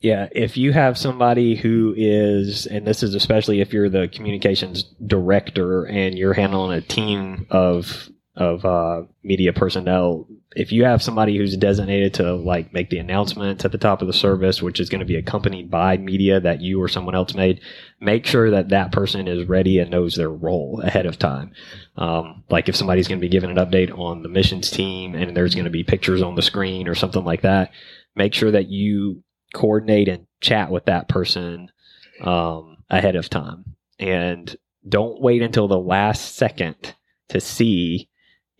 Yeah, 0.00 0.28
if 0.32 0.56
you 0.56 0.72
have 0.72 0.98
somebody 0.98 1.54
who 1.54 1.94
is, 1.96 2.66
and 2.66 2.84
this 2.84 3.04
is 3.04 3.14
especially 3.14 3.60
if 3.60 3.72
you're 3.72 3.88
the 3.88 4.08
communications 4.08 4.82
director 5.06 5.84
and 5.84 6.18
you're 6.18 6.34
handling 6.34 6.76
a 6.76 6.80
team 6.80 7.46
of 7.50 8.08
of 8.34 8.64
uh, 8.64 9.02
media 9.22 9.52
personnel. 9.52 10.26
If 10.56 10.72
you 10.72 10.84
have 10.84 11.02
somebody 11.02 11.36
who's 11.36 11.56
designated 11.56 12.14
to 12.14 12.34
like 12.34 12.72
make 12.72 12.88
the 12.88 12.98
announcements 12.98 13.64
at 13.64 13.72
the 13.72 13.78
top 13.78 14.00
of 14.00 14.06
the 14.06 14.14
service, 14.14 14.62
which 14.62 14.80
is 14.80 14.88
going 14.88 15.00
to 15.00 15.06
be 15.06 15.16
accompanied 15.16 15.70
by 15.70 15.98
media 15.98 16.40
that 16.40 16.62
you 16.62 16.80
or 16.80 16.88
someone 16.88 17.14
else 17.14 17.34
made, 17.34 17.60
make 18.00 18.24
sure 18.24 18.50
that 18.50 18.70
that 18.70 18.92
person 18.92 19.28
is 19.28 19.48
ready 19.48 19.78
and 19.78 19.90
knows 19.90 20.14
their 20.14 20.30
role 20.30 20.80
ahead 20.82 21.04
of 21.04 21.18
time. 21.18 21.52
Um, 21.96 22.44
like 22.48 22.68
if 22.68 22.76
somebody's 22.76 23.08
going 23.08 23.18
to 23.18 23.24
be 23.24 23.28
giving 23.28 23.50
an 23.50 23.56
update 23.56 23.96
on 23.96 24.22
the 24.22 24.30
missions 24.30 24.70
team 24.70 25.14
and 25.14 25.36
there's 25.36 25.54
going 25.54 25.66
to 25.66 25.70
be 25.70 25.84
pictures 25.84 26.22
on 26.22 26.34
the 26.34 26.42
screen 26.42 26.88
or 26.88 26.94
something 26.94 27.24
like 27.24 27.42
that, 27.42 27.70
make 28.16 28.32
sure 28.32 28.50
that 28.50 28.68
you 28.68 29.22
coordinate 29.52 30.08
and 30.08 30.26
chat 30.40 30.70
with 30.70 30.86
that 30.86 31.08
person 31.08 31.70
um, 32.22 32.78
ahead 32.88 33.16
of 33.16 33.28
time 33.28 33.76
and 33.98 34.56
don't 34.88 35.20
wait 35.20 35.42
until 35.42 35.68
the 35.68 35.78
last 35.78 36.34
second 36.36 36.94
to 37.28 37.40
see 37.40 38.08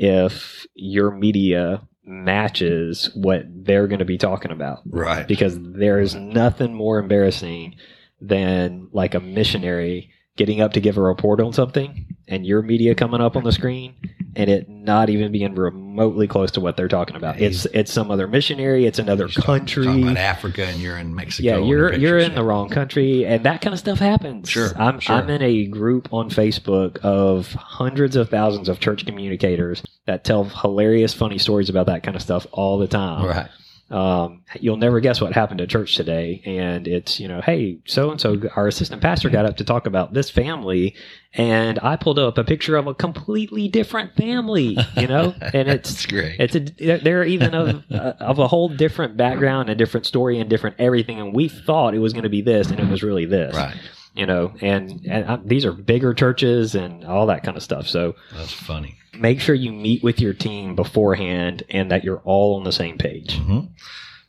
if 0.02 0.66
your 0.74 1.12
media 1.12 1.80
matches 2.04 3.08
what 3.14 3.44
they're 3.46 3.86
going 3.86 4.00
to 4.00 4.04
be 4.04 4.18
talking 4.18 4.50
about 4.50 4.80
Right. 4.86 5.26
because 5.28 5.56
there 5.60 6.00
is 6.00 6.14
mm-hmm. 6.14 6.32
nothing 6.32 6.74
more 6.74 6.98
embarrassing 6.98 7.76
than 8.20 8.88
like 8.92 9.14
a 9.14 9.20
missionary 9.20 10.10
getting 10.36 10.60
up 10.60 10.72
to 10.72 10.80
give 10.80 10.98
a 10.98 11.00
report 11.00 11.40
on 11.40 11.52
something 11.52 12.06
and 12.26 12.44
your 12.44 12.62
media 12.62 12.96
coming 12.96 13.20
up 13.20 13.36
on 13.36 13.44
the 13.44 13.52
screen 13.52 13.94
and 14.34 14.50
it 14.50 14.68
not 14.68 15.10
even 15.10 15.30
being 15.30 15.54
remotely 15.54 16.26
close 16.26 16.50
to 16.52 16.60
what 16.60 16.76
they're 16.76 16.88
talking 16.88 17.16
about. 17.16 17.40
It's 17.40 17.66
it's 17.66 17.92
some 17.92 18.10
other 18.10 18.26
missionary, 18.26 18.86
it's 18.86 18.98
another 18.98 19.28
country. 19.28 19.84
Talking 19.84 20.02
about 20.04 20.16
Africa 20.16 20.64
and 20.64 20.80
you're 20.80 20.96
in 20.96 21.14
Mexico. 21.14 21.46
Yeah, 21.46 21.58
you're 21.58 21.92
you're 21.94 22.18
in 22.18 22.34
the 22.34 22.42
wrong 22.42 22.70
country, 22.70 23.26
and 23.26 23.44
that 23.44 23.60
kind 23.60 23.74
of 23.74 23.78
stuff 23.78 23.98
happens. 23.98 24.48
Sure, 24.48 24.70
I'm 24.76 25.00
sure. 25.00 25.16
I'm 25.16 25.28
in 25.28 25.42
a 25.42 25.66
group 25.66 26.08
on 26.12 26.30
Facebook 26.30 26.98
of 26.98 27.52
hundreds 27.52 28.16
of 28.16 28.30
thousands 28.30 28.70
of 28.70 28.80
church 28.80 29.04
communicators 29.04 29.82
that 30.06 30.24
tell 30.24 30.44
hilarious, 30.44 31.14
funny 31.14 31.38
stories 31.38 31.68
about 31.68 31.86
that 31.86 32.02
kind 32.02 32.16
of 32.16 32.22
stuff 32.22 32.46
all 32.52 32.78
the 32.78 32.88
time. 32.88 33.26
Right. 33.26 33.48
Um, 33.92 34.42
you'll 34.58 34.78
never 34.78 35.00
guess 35.00 35.20
what 35.20 35.34
happened 35.34 35.60
at 35.60 35.68
church 35.68 35.96
today, 35.96 36.40
and 36.46 36.88
it's 36.88 37.20
you 37.20 37.28
know, 37.28 37.42
hey, 37.42 37.78
so 37.84 38.10
and 38.10 38.18
so, 38.18 38.40
our 38.56 38.66
assistant 38.66 39.02
pastor 39.02 39.28
got 39.28 39.44
up 39.44 39.58
to 39.58 39.64
talk 39.64 39.86
about 39.86 40.14
this 40.14 40.30
family, 40.30 40.96
and 41.34 41.78
I 41.82 41.96
pulled 41.96 42.18
up 42.18 42.38
a 42.38 42.44
picture 42.44 42.76
of 42.76 42.86
a 42.86 42.94
completely 42.94 43.68
different 43.68 44.16
family, 44.16 44.78
you 44.96 45.08
know, 45.08 45.34
and 45.40 45.68
it's 45.68 46.06
great. 46.06 46.40
it's 46.40 46.56
a 46.56 46.98
they're 47.00 47.24
even 47.24 47.54
of 47.54 47.84
uh, 47.90 48.14
of 48.18 48.38
a 48.38 48.48
whole 48.48 48.70
different 48.70 49.18
background 49.18 49.68
and 49.68 49.78
different 49.78 50.06
story 50.06 50.40
and 50.40 50.48
different 50.48 50.76
everything 50.78 51.20
and 51.20 51.34
we 51.34 51.48
thought 51.48 51.94
it 51.94 51.98
was 51.98 52.14
going 52.14 52.22
to 52.22 52.30
be 52.30 52.40
this 52.40 52.70
and 52.70 52.80
it 52.80 52.88
was 52.88 53.02
really 53.02 53.26
this 53.26 53.54
right. 53.54 53.76
you 54.14 54.24
know 54.24 54.54
and 54.62 55.04
and 55.06 55.24
uh, 55.26 55.38
these 55.44 55.66
are 55.66 55.72
bigger 55.72 56.14
churches 56.14 56.74
and 56.74 57.04
all 57.04 57.26
that 57.26 57.42
kind 57.42 57.58
of 57.58 57.62
stuff 57.62 57.86
so 57.86 58.14
That's 58.34 58.52
funny. 58.52 58.96
Make 59.14 59.40
sure 59.40 59.54
you 59.54 59.72
meet 59.72 60.02
with 60.02 60.20
your 60.20 60.32
team 60.32 60.74
beforehand 60.74 61.62
and 61.68 61.90
that 61.90 62.04
you're 62.04 62.22
all 62.24 62.56
on 62.56 62.64
the 62.64 62.72
same 62.72 62.98
page 62.98 63.36
hmm 63.38 63.60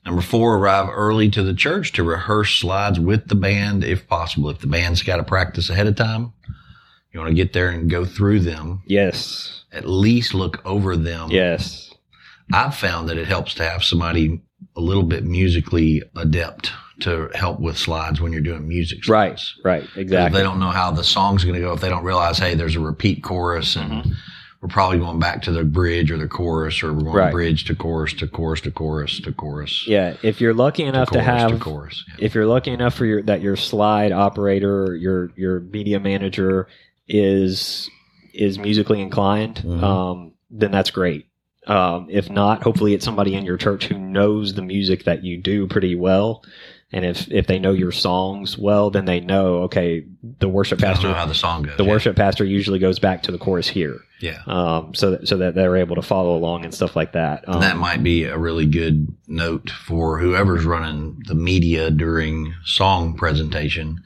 Number 0.05 0.21
four, 0.21 0.57
arrive 0.57 0.89
early 0.91 1.29
to 1.29 1.43
the 1.43 1.53
church 1.53 1.93
to 1.93 2.03
rehearse 2.03 2.53
slides 2.57 2.99
with 2.99 3.29
the 3.29 3.35
band 3.35 3.85
if 3.85 4.05
possible. 4.05 4.49
If 4.49 4.59
the 4.59 4.67
band's 4.67 5.01
got 5.01 5.15
to 5.15 5.23
practice 5.23 5.69
ahead 5.69 5.87
of 5.87 5.95
time, 5.95 6.33
you 7.13 7.21
want 7.21 7.29
to 7.29 7.33
get 7.33 7.53
there 7.53 7.69
and 7.69 7.89
go 7.89 8.03
through 8.03 8.41
them. 8.41 8.81
yes 8.85 9.63
At 9.71 9.87
least 9.87 10.33
look 10.33 10.61
over 10.65 10.97
them. 10.97 11.29
yes 11.31 11.89
I've 12.51 12.75
found 12.75 13.07
that 13.07 13.17
it 13.17 13.27
helps 13.27 13.53
to 13.53 13.63
have 13.63 13.81
somebody 13.81 14.41
a 14.75 14.81
little 14.81 15.03
bit 15.03 15.23
musically 15.23 16.03
adept 16.17 16.73
to 16.99 17.29
help 17.33 17.61
with 17.61 17.77
slides 17.77 18.19
when 18.19 18.33
you're 18.33 18.41
doing 18.41 18.67
music. 18.67 19.07
right 19.07 19.39
slides. 19.39 19.55
right 19.63 19.83
If 19.83 19.97
exactly 19.97 20.37
they 20.37 20.43
don't 20.43 20.59
know 20.59 20.71
how 20.71 20.91
the 20.91 21.05
song's 21.05 21.45
going 21.45 21.55
to 21.55 21.61
go, 21.61 21.71
if 21.71 21.79
they 21.79 21.87
don't 21.87 22.03
realize, 22.03 22.39
hey, 22.39 22.55
there's 22.55 22.75
a 22.75 22.81
repeat 22.81 23.23
chorus 23.23 23.77
and 23.77 24.03
Mhm. 24.03 24.13
We're 24.63 24.69
probably 24.69 24.97
going 24.97 25.19
back 25.19 25.41
to 25.41 25.51
the 25.51 25.65
bridge 25.65 26.09
or 26.09 26.17
the 26.17 26.27
chorus 26.27 26.81
or 26.81 26.93
we're 26.93 27.01
going 27.01 27.15
Right. 27.15 27.31
bridge 27.33 27.65
to 27.65 27.75
chorus 27.75 28.13
to 28.13 28.27
chorus 28.27 28.61
to 28.61 28.71
chorus 28.71 29.19
to 29.19 29.33
chorus. 29.33 29.85
yeah 29.87 30.15
if 30.23 30.39
you're 30.39 30.53
lucky 30.53 30.83
enough 30.83 31.09
to, 31.09 31.15
chorus 31.15 31.25
have 31.25 31.51
to 31.51 31.57
chorus. 31.59 32.05
Yeah. 32.17 32.25
if 32.25 32.33
you're 32.33 32.45
lucky 32.45 32.71
enough 32.71 32.93
for 32.95 33.05
your 33.05 33.21
that 33.23 33.41
your 33.41 33.57
slide 33.57 34.13
operator 34.13 34.83
or 34.85 34.95
your 34.95 35.31
your 35.35 35.59
media 35.59 35.99
manager 35.99 36.67
is 37.09 37.89
is 38.33 38.57
musically 38.57 39.01
inclined 39.01 39.57
Mhm. 39.57 39.83
um, 39.83 40.31
then 40.49 40.71
that's 40.71 40.91
great 40.91 41.25
um, 41.67 42.07
if 42.09 42.29
not 42.29 42.63
hopefully 42.63 42.93
it's 42.93 43.03
somebody 43.05 43.35
in 43.35 43.43
your 43.45 43.57
church 43.57 43.87
who 43.87 43.97
knows 43.99 44.53
the 44.53 44.61
music 44.61 45.03
that 45.03 45.25
you 45.25 45.37
do 45.37 45.67
pretty 45.67 45.95
well 45.95 46.41
and 46.93 47.03
if 47.05 47.29
if 47.31 47.47
they 47.47 47.57
know 47.59 47.71
your 47.73 47.91
songs 47.91 48.57
well 48.57 48.89
then 48.91 49.05
they 49.05 49.19
know 49.19 49.63
okay 49.63 50.03
the 50.39 50.47
worship 50.47 50.79
I 50.79 50.81
don't 50.81 50.89
know 50.89 50.93
pastor 50.95 51.13
how 51.13 51.25
the 51.25 51.33
song 51.33 51.63
goes. 51.63 51.77
the 51.77 51.83
yeah. 51.83 51.89
worship 51.89 52.15
pastor 52.15 52.45
usually 52.45 52.79
goes 52.79 52.99
back 52.99 53.23
to 53.23 53.31
the 53.31 53.37
chorus 53.37 53.67
here 53.67 53.99
Yeah. 54.21 54.39
um, 54.47 54.93
so 54.95 55.11
that, 55.11 55.27
so 55.27 55.37
that 55.37 55.55
they're 55.55 55.75
able 55.75 55.95
to 55.95 56.01
follow 56.01 56.35
along 56.37 56.63
and 56.65 56.73
stuff 56.73 56.95
like 56.95 57.13
that 57.13 57.47
um, 57.47 57.55
And 57.55 57.63
that 57.63 57.77
might 57.77 58.03
be 58.03 58.25
a 58.25 58.37
really 58.37 58.65
good 58.65 59.07
note 59.27 59.69
for 59.71 60.19
whoever's 60.19 60.63
running 60.65 61.21
the 61.27 61.35
media 61.35 61.89
during 61.91 62.53
song 62.63 63.15
presentation. 63.15 64.01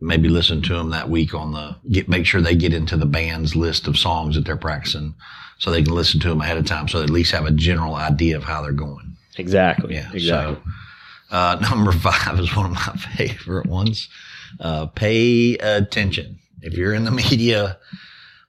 Maybe 0.00 0.28
listen 0.28 0.62
to 0.62 0.74
them 0.76 0.90
that 0.90 1.10
week 1.10 1.34
on 1.34 1.52
the 1.52 1.76
get, 1.90 2.08
make 2.08 2.24
sure 2.26 2.40
they 2.40 2.54
get 2.54 2.72
into 2.72 2.96
the 2.96 3.06
band's 3.06 3.56
list 3.56 3.88
of 3.88 3.98
songs 3.98 4.34
that 4.36 4.44
they're 4.44 4.56
practicing 4.56 5.14
so 5.58 5.70
they 5.72 5.82
can 5.82 5.94
listen 5.94 6.20
to 6.20 6.28
them 6.28 6.40
ahead 6.40 6.56
of 6.56 6.66
time 6.66 6.86
so 6.86 6.98
they 6.98 7.04
at 7.04 7.10
least 7.10 7.32
have 7.32 7.46
a 7.46 7.50
general 7.50 7.94
idea 7.96 8.36
of 8.36 8.44
how 8.44 8.62
they're 8.62 8.70
going. 8.72 9.16
exactly 9.36 9.94
Yeah. 9.94 10.08
exactly 10.12 10.54
So, 10.56 10.70
uh, 11.30 11.58
number 11.70 11.92
five 11.92 12.38
is 12.38 12.54
one 12.54 12.66
of 12.66 12.72
my 12.72 12.80
favorite 13.16 13.66
ones. 13.66 14.08
Uh, 14.60 14.86
pay 14.86 15.56
attention. 15.56 16.38
If 16.62 16.74
you're 16.74 16.94
in 16.94 17.04
the 17.04 17.10
media 17.10 17.78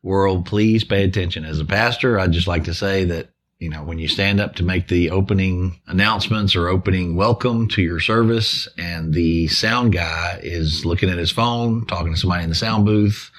world, 0.01 0.45
please 0.45 0.83
pay 0.83 1.03
attention. 1.03 1.45
As 1.45 1.59
a 1.59 1.65
pastor, 1.65 2.19
I'd 2.19 2.31
just 2.31 2.47
like 2.47 2.63
to 2.65 2.73
say 2.73 3.05
that, 3.05 3.29
you 3.59 3.69
know, 3.69 3.83
when 3.83 3.99
you 3.99 4.07
stand 4.07 4.39
up 4.39 4.55
to 4.55 4.63
make 4.63 4.87
the 4.87 5.09
opening 5.11 5.81
announcements 5.87 6.55
or 6.55 6.69
opening 6.69 7.15
welcome 7.15 7.67
to 7.69 7.81
your 7.81 7.99
service 7.99 8.69
and 8.77 9.13
the 9.13 9.47
sound 9.49 9.91
guy 9.91 10.39
is 10.41 10.85
looking 10.85 11.09
at 11.09 11.17
his 11.17 11.31
phone, 11.31 11.85
talking 11.85 12.13
to 12.13 12.19
somebody 12.19 12.43
in 12.43 12.49
the 12.49 12.55
sound 12.55 12.85
booth, 12.85 13.29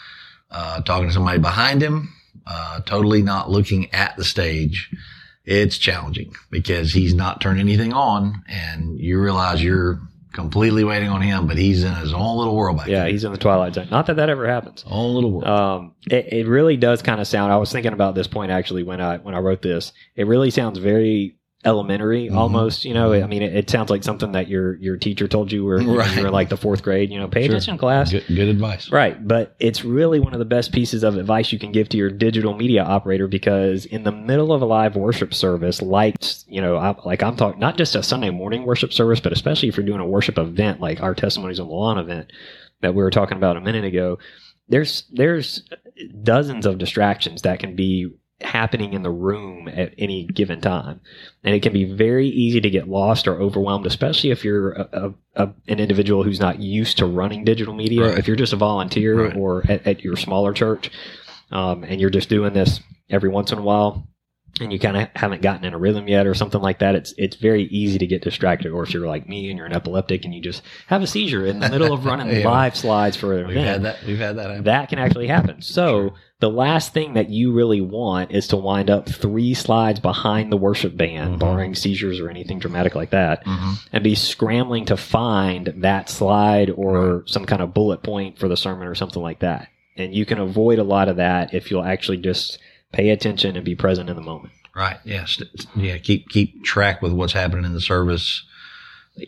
uh, 0.50 0.82
talking 0.82 1.08
to 1.08 1.14
somebody 1.14 1.38
behind 1.38 1.82
him, 1.82 2.12
uh, 2.46 2.80
totally 2.80 3.22
not 3.22 3.50
looking 3.50 3.92
at 3.94 4.14
the 4.16 4.24
stage, 4.24 4.90
it's 5.50 5.76
challenging 5.76 6.32
because 6.50 6.92
he's 6.92 7.12
not 7.12 7.40
turning 7.40 7.60
anything 7.60 7.92
on 7.92 8.44
and 8.48 8.98
you 8.98 9.20
realize 9.20 9.62
you're 9.62 10.00
completely 10.32 10.84
waiting 10.84 11.08
on 11.08 11.20
him, 11.20 11.48
but 11.48 11.58
he's 11.58 11.82
in 11.82 11.92
his 11.96 12.14
own 12.14 12.38
little 12.38 12.54
world 12.54 12.76
back 12.76 12.86
yeah 12.86 13.00
there. 13.00 13.10
he's 13.10 13.24
in 13.24 13.32
the 13.32 13.38
twilight 13.38 13.74
zone 13.74 13.88
not 13.90 14.06
that 14.06 14.14
that 14.14 14.28
ever 14.28 14.46
happens 14.46 14.84
own 14.86 15.12
little 15.16 15.32
world. 15.32 15.48
um, 15.48 15.94
it, 16.08 16.32
it 16.32 16.46
really 16.46 16.76
does 16.76 17.02
kind 17.02 17.20
of 17.20 17.26
sound. 17.26 17.52
I 17.52 17.56
was 17.56 17.72
thinking 17.72 17.92
about 17.92 18.14
this 18.14 18.28
point 18.28 18.52
actually 18.52 18.84
when 18.84 19.00
I 19.00 19.16
when 19.18 19.34
I 19.34 19.40
wrote 19.40 19.60
this. 19.60 19.92
It 20.14 20.28
really 20.28 20.50
sounds 20.50 20.78
very 20.78 21.36
elementary, 21.64 22.28
Mhm. 22.28 22.36
almost. 22.36 22.84
You 22.86 22.94
know, 22.94 23.12
I 23.12 23.26
mean, 23.26 23.42
it, 23.42 23.54
it 23.54 23.70
sounds 23.70 23.90
like 23.90 24.02
something 24.02 24.32
that 24.32 24.48
your 24.48 24.76
your 24.76 24.96
teacher 24.96 25.28
told 25.28 25.52
you 25.52 25.66
when 25.66 25.86
Right. 25.88 26.16
you 26.16 26.22
were 26.22 26.30
like 26.30 26.48
the 26.48 26.56
fourth 26.56 26.82
grade. 26.82 27.10
You 27.10 27.18
know, 27.20 27.28
pay 27.28 27.42
Sure. 27.42 27.50
attention, 27.56 27.76
class. 27.76 28.10
good, 28.12 28.24
good 28.28 28.48
advice. 28.48 28.90
Right, 28.90 29.26
but 29.26 29.54
it's 29.60 29.84
really 29.84 30.20
one 30.20 30.32
of 30.32 30.38
the 30.38 30.44
best 30.46 30.72
pieces 30.72 31.02
of 31.04 31.16
advice 31.18 31.52
you 31.52 31.58
can 31.58 31.70
give 31.72 31.88
to 31.90 31.98
your 31.98 32.10
digital 32.10 32.56
media 32.56 32.82
operator 32.82 33.28
because 33.28 33.84
in 33.84 34.04
the 34.04 34.12
middle 34.12 34.52
of 34.52 34.62
a 34.62 34.66
live 34.66 34.96
worship 34.96 35.34
service, 35.34 35.82
like 35.82 36.16
you 36.48 36.60
know, 36.62 36.76
I, 36.76 36.94
like 37.04 37.22
I'm 37.22 37.36
talking 37.36 37.60
not 37.60 37.76
just 37.76 37.94
a 37.94 38.02
Sunday 38.02 38.30
morning 38.30 38.64
worship 38.64 38.92
service, 38.92 39.20
but 39.20 39.32
especially 39.32 39.68
if 39.68 39.76
you're 39.76 39.86
doing 39.86 40.00
a 40.00 40.06
worship 40.06 40.38
event 40.38 40.80
like 40.80 41.02
our 41.02 41.14
testimonies 41.14 41.60
on 41.60 41.66
the 41.68 41.74
lawn 41.74 41.98
event 41.98 42.32
that 42.80 42.94
we 42.94 43.02
were 43.02 43.10
talking 43.10 43.36
about 43.36 43.58
a 43.58 43.60
minute 43.60 43.84
ago, 43.84 44.18
there's 44.70 45.04
there's 45.12 45.62
dozens 46.22 46.64
of 46.64 46.78
distractions 46.78 47.42
that 47.42 47.58
can 47.58 47.76
be 47.76 48.08
happening 48.42 48.94
in 48.94 49.02
the 49.02 49.10
room 49.10 49.68
at 49.68 49.92
any 49.98 50.24
given 50.26 50.60
time 50.60 51.00
and 51.44 51.54
it 51.54 51.62
can 51.62 51.72
be 51.74 51.84
very 51.84 52.26
easy 52.28 52.60
to 52.60 52.70
get 52.70 52.88
lost 52.88 53.28
or 53.28 53.34
overwhelmed 53.40 53.84
especially 53.86 54.30
if 54.30 54.44
you're 54.44 54.72
a, 54.72 54.88
a, 55.36 55.44
a, 55.44 55.52
an 55.68 55.78
individual 55.78 56.22
who's 56.22 56.40
not 56.40 56.58
used 56.58 56.96
to 56.98 57.04
running 57.04 57.44
digital 57.44 57.74
media 57.74 58.02
Right. 58.08 58.18
if 58.18 58.26
you're 58.26 58.36
just 58.36 58.52
a 58.54 58.56
volunteer 58.56 59.26
Right. 59.26 59.36
or 59.36 59.62
at, 59.70 59.86
at 59.86 60.02
your 60.02 60.16
smaller 60.16 60.52
church 60.54 60.90
um, 61.50 61.84
and 61.84 62.00
you're 62.00 62.10
just 62.10 62.28
doing 62.30 62.52
this 62.54 62.80
every 63.10 63.28
once 63.28 63.52
in 63.52 63.58
a 63.58 63.62
while 63.62 64.06
and 64.60 64.72
you 64.72 64.78
kind 64.78 64.96
of 64.96 65.08
haven't 65.14 65.42
gotten 65.42 65.64
in 65.64 65.74
a 65.74 65.78
rhythm 65.78 66.08
yet 66.08 66.26
or 66.26 66.34
something 66.34 66.60
like 66.62 66.78
that 66.80 66.94
it's 66.94 67.12
it's 67.18 67.36
very 67.36 67.64
easy 67.64 67.98
to 67.98 68.06
get 68.06 68.22
distracted 68.22 68.72
or 68.72 68.82
if 68.82 68.92
you're 68.92 69.06
like 69.06 69.28
me 69.28 69.48
and 69.48 69.56
you're 69.58 69.66
an 69.66 69.72
epileptic 69.74 70.24
and 70.24 70.34
you 70.34 70.40
just 70.40 70.62
have 70.86 71.02
a 71.02 71.06
seizure 71.06 71.46
in 71.46 71.60
the 71.60 71.68
middle 71.68 71.92
of 71.92 72.04
running 72.06 72.28
Yeah. 72.40 72.48
live 72.48 72.74
slides 72.76 73.16
for 73.16 73.38
an 73.38 73.46
We've 73.48 73.56
event 73.58 73.66
had 73.68 73.82
that. 73.84 74.06
We've 74.06 74.18
had 74.18 74.36
that 74.38 74.48
happen. 74.48 74.64
that 74.64 74.88
can 74.88 74.98
actually 74.98 75.28
happen. 75.28 75.60
So 75.62 76.08
Sure. 76.08 76.12
The 76.40 76.50
last 76.50 76.92
thing 76.94 77.14
that 77.14 77.28
you 77.30 77.52
really 77.52 77.80
want 77.80 78.30
is 78.32 78.48
to 78.48 78.56
wind 78.56 78.90
up 78.90 79.08
three 79.08 79.52
slides 79.54 80.00
behind 80.00 80.50
the 80.50 80.56
worship 80.56 80.96
band, 80.96 81.36
Mhm. 81.36 81.38
barring 81.38 81.74
seizures 81.74 82.18
or 82.18 82.30
anything 82.30 82.58
dramatic 82.58 82.94
like 82.94 83.10
that, 83.10 83.44
Mhm. 83.44 83.86
and 83.92 84.02
be 84.02 84.14
scrambling 84.14 84.86
to 84.86 84.96
find 84.96 85.72
that 85.76 86.08
slide 86.08 86.70
or 86.70 87.22
some 87.26 87.44
kind 87.44 87.60
of 87.62 87.74
bullet 87.74 88.02
point 88.02 88.38
for 88.38 88.48
the 88.48 88.56
sermon 88.56 88.88
or 88.88 88.94
something 88.94 89.22
like 89.22 89.40
that. 89.40 89.68
And 89.96 90.14
you 90.14 90.24
can 90.24 90.38
avoid 90.38 90.78
a 90.78 90.82
lot 90.84 91.08
of 91.08 91.16
that 91.16 91.52
if 91.52 91.70
you'll 91.70 91.84
actually 91.84 92.16
just 92.18 92.58
pay 92.92 93.10
attention 93.10 93.54
and 93.56 93.64
be 93.64 93.74
present 93.74 94.08
in 94.08 94.16
the 94.16 94.22
moment. 94.22 94.52
Right. 94.74 94.96
Yeah. 95.04 95.26
St- 95.26 95.50
yeah. 95.76 95.98
Keep 95.98 96.30
keep 96.30 96.64
track 96.64 97.02
with 97.02 97.12
what's 97.12 97.32
happening 97.34 97.64
in 97.66 97.74
the 97.74 97.80
service. 97.80 98.44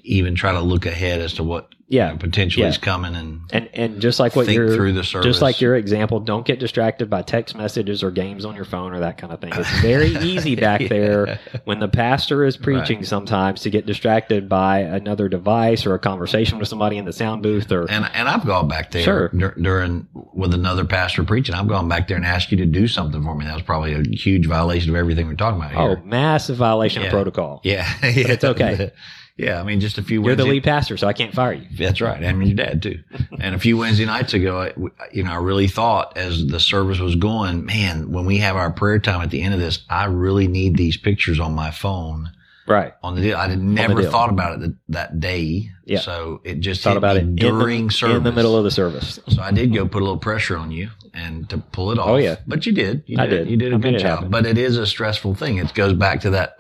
Even 0.04 0.35
try 0.35 0.52
to 0.52 0.61
look 0.61 0.87
ahead 0.87 1.21
as 1.21 1.35
to 1.35 1.42
what 1.42 1.69
Yeah. 1.93 2.07
you 2.09 2.13
know, 2.15 2.19
potentially 2.19 2.63
Yeah. 2.65 2.71
is 2.71 2.79
coming 2.79 3.15
and 3.15 3.41
And 3.53 3.69
and 3.75 4.01
just 4.01 4.19
like 4.19 4.35
what 4.35 4.49
you're 4.49 4.75
through 4.75 4.95
the 4.95 5.05
service. 5.05 5.27
just 5.27 5.43
like 5.43 5.61
your 5.61 5.77
example, 5.77 6.21
don't 6.21 6.47
get 6.47 6.59
distracted 6.59 7.11
by 7.11 7.21
text 7.23 7.55
messages 7.55 8.03
or 8.03 8.11
games 8.11 8.45
on 8.47 8.57
your 8.57 8.65
phone 8.65 8.95
or 8.95 9.01
that 9.01 9.19
kind 9.19 9.31
of 9.33 9.41
thing. 9.41 9.53
It's 9.55 9.81
very 9.81 10.07
easy 10.23 10.57
back 10.57 10.81
Yeah. 10.81 10.89
there 10.89 11.39
when 11.65 11.81
the 11.81 11.89
pastor 11.89 12.45
is 12.47 12.57
preaching 12.57 13.05
sometimes 13.05 13.61
to 13.63 13.71
get 13.71 13.85
distracted 13.85 14.49
by 14.49 14.79
another 14.79 15.29
device 15.29 15.85
or 15.85 15.93
a 15.95 15.99
conversation 15.99 16.59
with 16.59 16.69
somebody 16.69 16.97
in 16.97 17.05
the 17.05 17.13
sound 17.13 17.43
booth 17.43 17.71
or 17.71 17.83
And 17.91 18.09
and 18.15 18.27
I've 18.29 18.47
gone 18.47 18.69
back 18.69 18.91
there 18.91 19.03
Sure. 19.03 19.29
dur- 19.29 19.55
during 19.61 20.07
with 20.33 20.55
another 20.55 20.87
pastor 20.87 21.25
preaching. 21.25 21.55
I've 21.55 21.69
gone 21.69 21.89
back 21.89 22.09
there 22.09 22.17
and 22.17 22.25
asked 22.25 22.51
you 22.51 22.57
to 22.59 22.67
do 22.67 22.89
something 22.89 23.23
for 23.23 23.35
me. 23.35 23.45
That 23.45 23.55
was 23.55 23.63
probably 23.65 23.93
a 23.93 24.03
huge 24.17 24.47
violation 24.47 24.89
of 24.89 24.97
everything 24.97 25.27
we're 25.27 25.35
talking 25.35 25.61
about 25.61 25.73
Here. 25.73 26.01
oh, 26.03 26.07
massive 26.09 26.57
violation 26.57 27.03
Yeah. 27.03 27.09
of 27.09 27.13
protocol. 27.13 27.61
yeah, 27.65 27.87
yeah, 28.03 28.11
it's 28.33 28.45
okay. 28.45 28.91
Yeah, 29.37 29.61
I 29.61 29.65
mean, 29.65 29.81
just 29.81 29.99
a 29.99 30.03
few. 30.03 30.23
You're 30.23 30.37
the 30.37 30.45
lead 30.45 30.65
pastor, 30.65 30.97
so 30.97 31.07
I 31.07 31.15
can't 31.15 31.35
fire 31.35 31.55
you. 31.55 31.67
That's 31.77 32.01
right. 32.01 32.23
I 32.23 32.33
mean, 32.33 32.49
your 32.49 32.57
dad 32.57 32.83
too. 32.83 33.03
And 33.41 33.55
a 33.55 33.59
few 33.59 33.79
Wednesday 33.79 34.05
nights 34.05 34.35
ago, 34.35 34.61
I, 34.61 34.73
you 35.12 35.23
know, 35.23 35.33
I 35.33 35.37
really 35.37 35.69
thought 35.69 36.17
as 36.17 36.47
the 36.47 36.61
service 36.61 36.99
was 36.99 37.17
going, 37.17 37.65
man, 37.65 38.12
when 38.12 38.27
we 38.27 38.39
have 38.39 38.57
our 38.57 38.71
prayer 38.71 38.99
time 38.99 39.23
at 39.23 39.31
the 39.31 39.43
end 39.43 39.55
of 39.55 39.61
this, 39.61 39.85
I 39.89 40.05
really 40.05 40.49
need 40.49 40.77
these 40.77 40.97
pictures 40.97 41.41
on 41.41 41.55
my 41.55 41.71
phone 41.71 42.31
Right. 42.67 42.93
on 43.03 43.17
the 43.17 43.23
deal. 43.23 43.37
I 43.37 43.49
had 43.49 43.61
never 43.61 44.03
thought 44.05 44.31
about 44.31 44.55
it 44.55 44.61
that, 44.61 44.77
that 44.89 45.21
day. 45.21 45.71
Yeah. 45.85 45.99
So 45.99 46.41
it 46.45 46.61
just 46.61 46.83
Thought 46.83 46.97
about 46.97 47.17
it 47.17 47.35
during 47.35 47.89
the, 47.89 47.93
service 47.93 48.19
in 48.19 48.23
the 48.23 48.33
middle 48.33 48.57
of 48.57 48.65
the 48.65 48.71
service. 48.71 49.19
So 49.29 49.43
I 49.43 49.51
did 49.51 49.75
go 49.75 49.87
put 49.89 50.01
a 50.01 50.05
little 50.05 50.19
pressure 50.19 50.57
on 50.57 50.71
you 50.71 50.91
and 51.12 51.49
to 51.51 51.59
pull 51.59 51.91
it 51.91 51.99
oh, 51.99 52.03
off. 52.03 52.09
Oh, 52.09 52.17
yeah. 52.17 52.37
But 52.47 52.65
you 52.65 52.73
did. 52.73 53.03
You 53.07 53.19
I 53.19 53.27
did. 53.27 53.39
did. 53.45 53.51
You 53.51 53.57
did 53.57 53.73
a 53.73 53.77
I 53.77 53.79
good 53.79 53.99
job. 53.99 54.11
happen. 54.11 54.31
But 54.31 54.47
it 54.47 54.59
is 54.59 54.77
a 54.77 54.87
stressful 54.87 55.35
thing. 55.35 55.57
It 55.59 55.75
goes 55.75 55.93
back 55.93 56.21
to 56.21 56.31
that, 56.31 56.57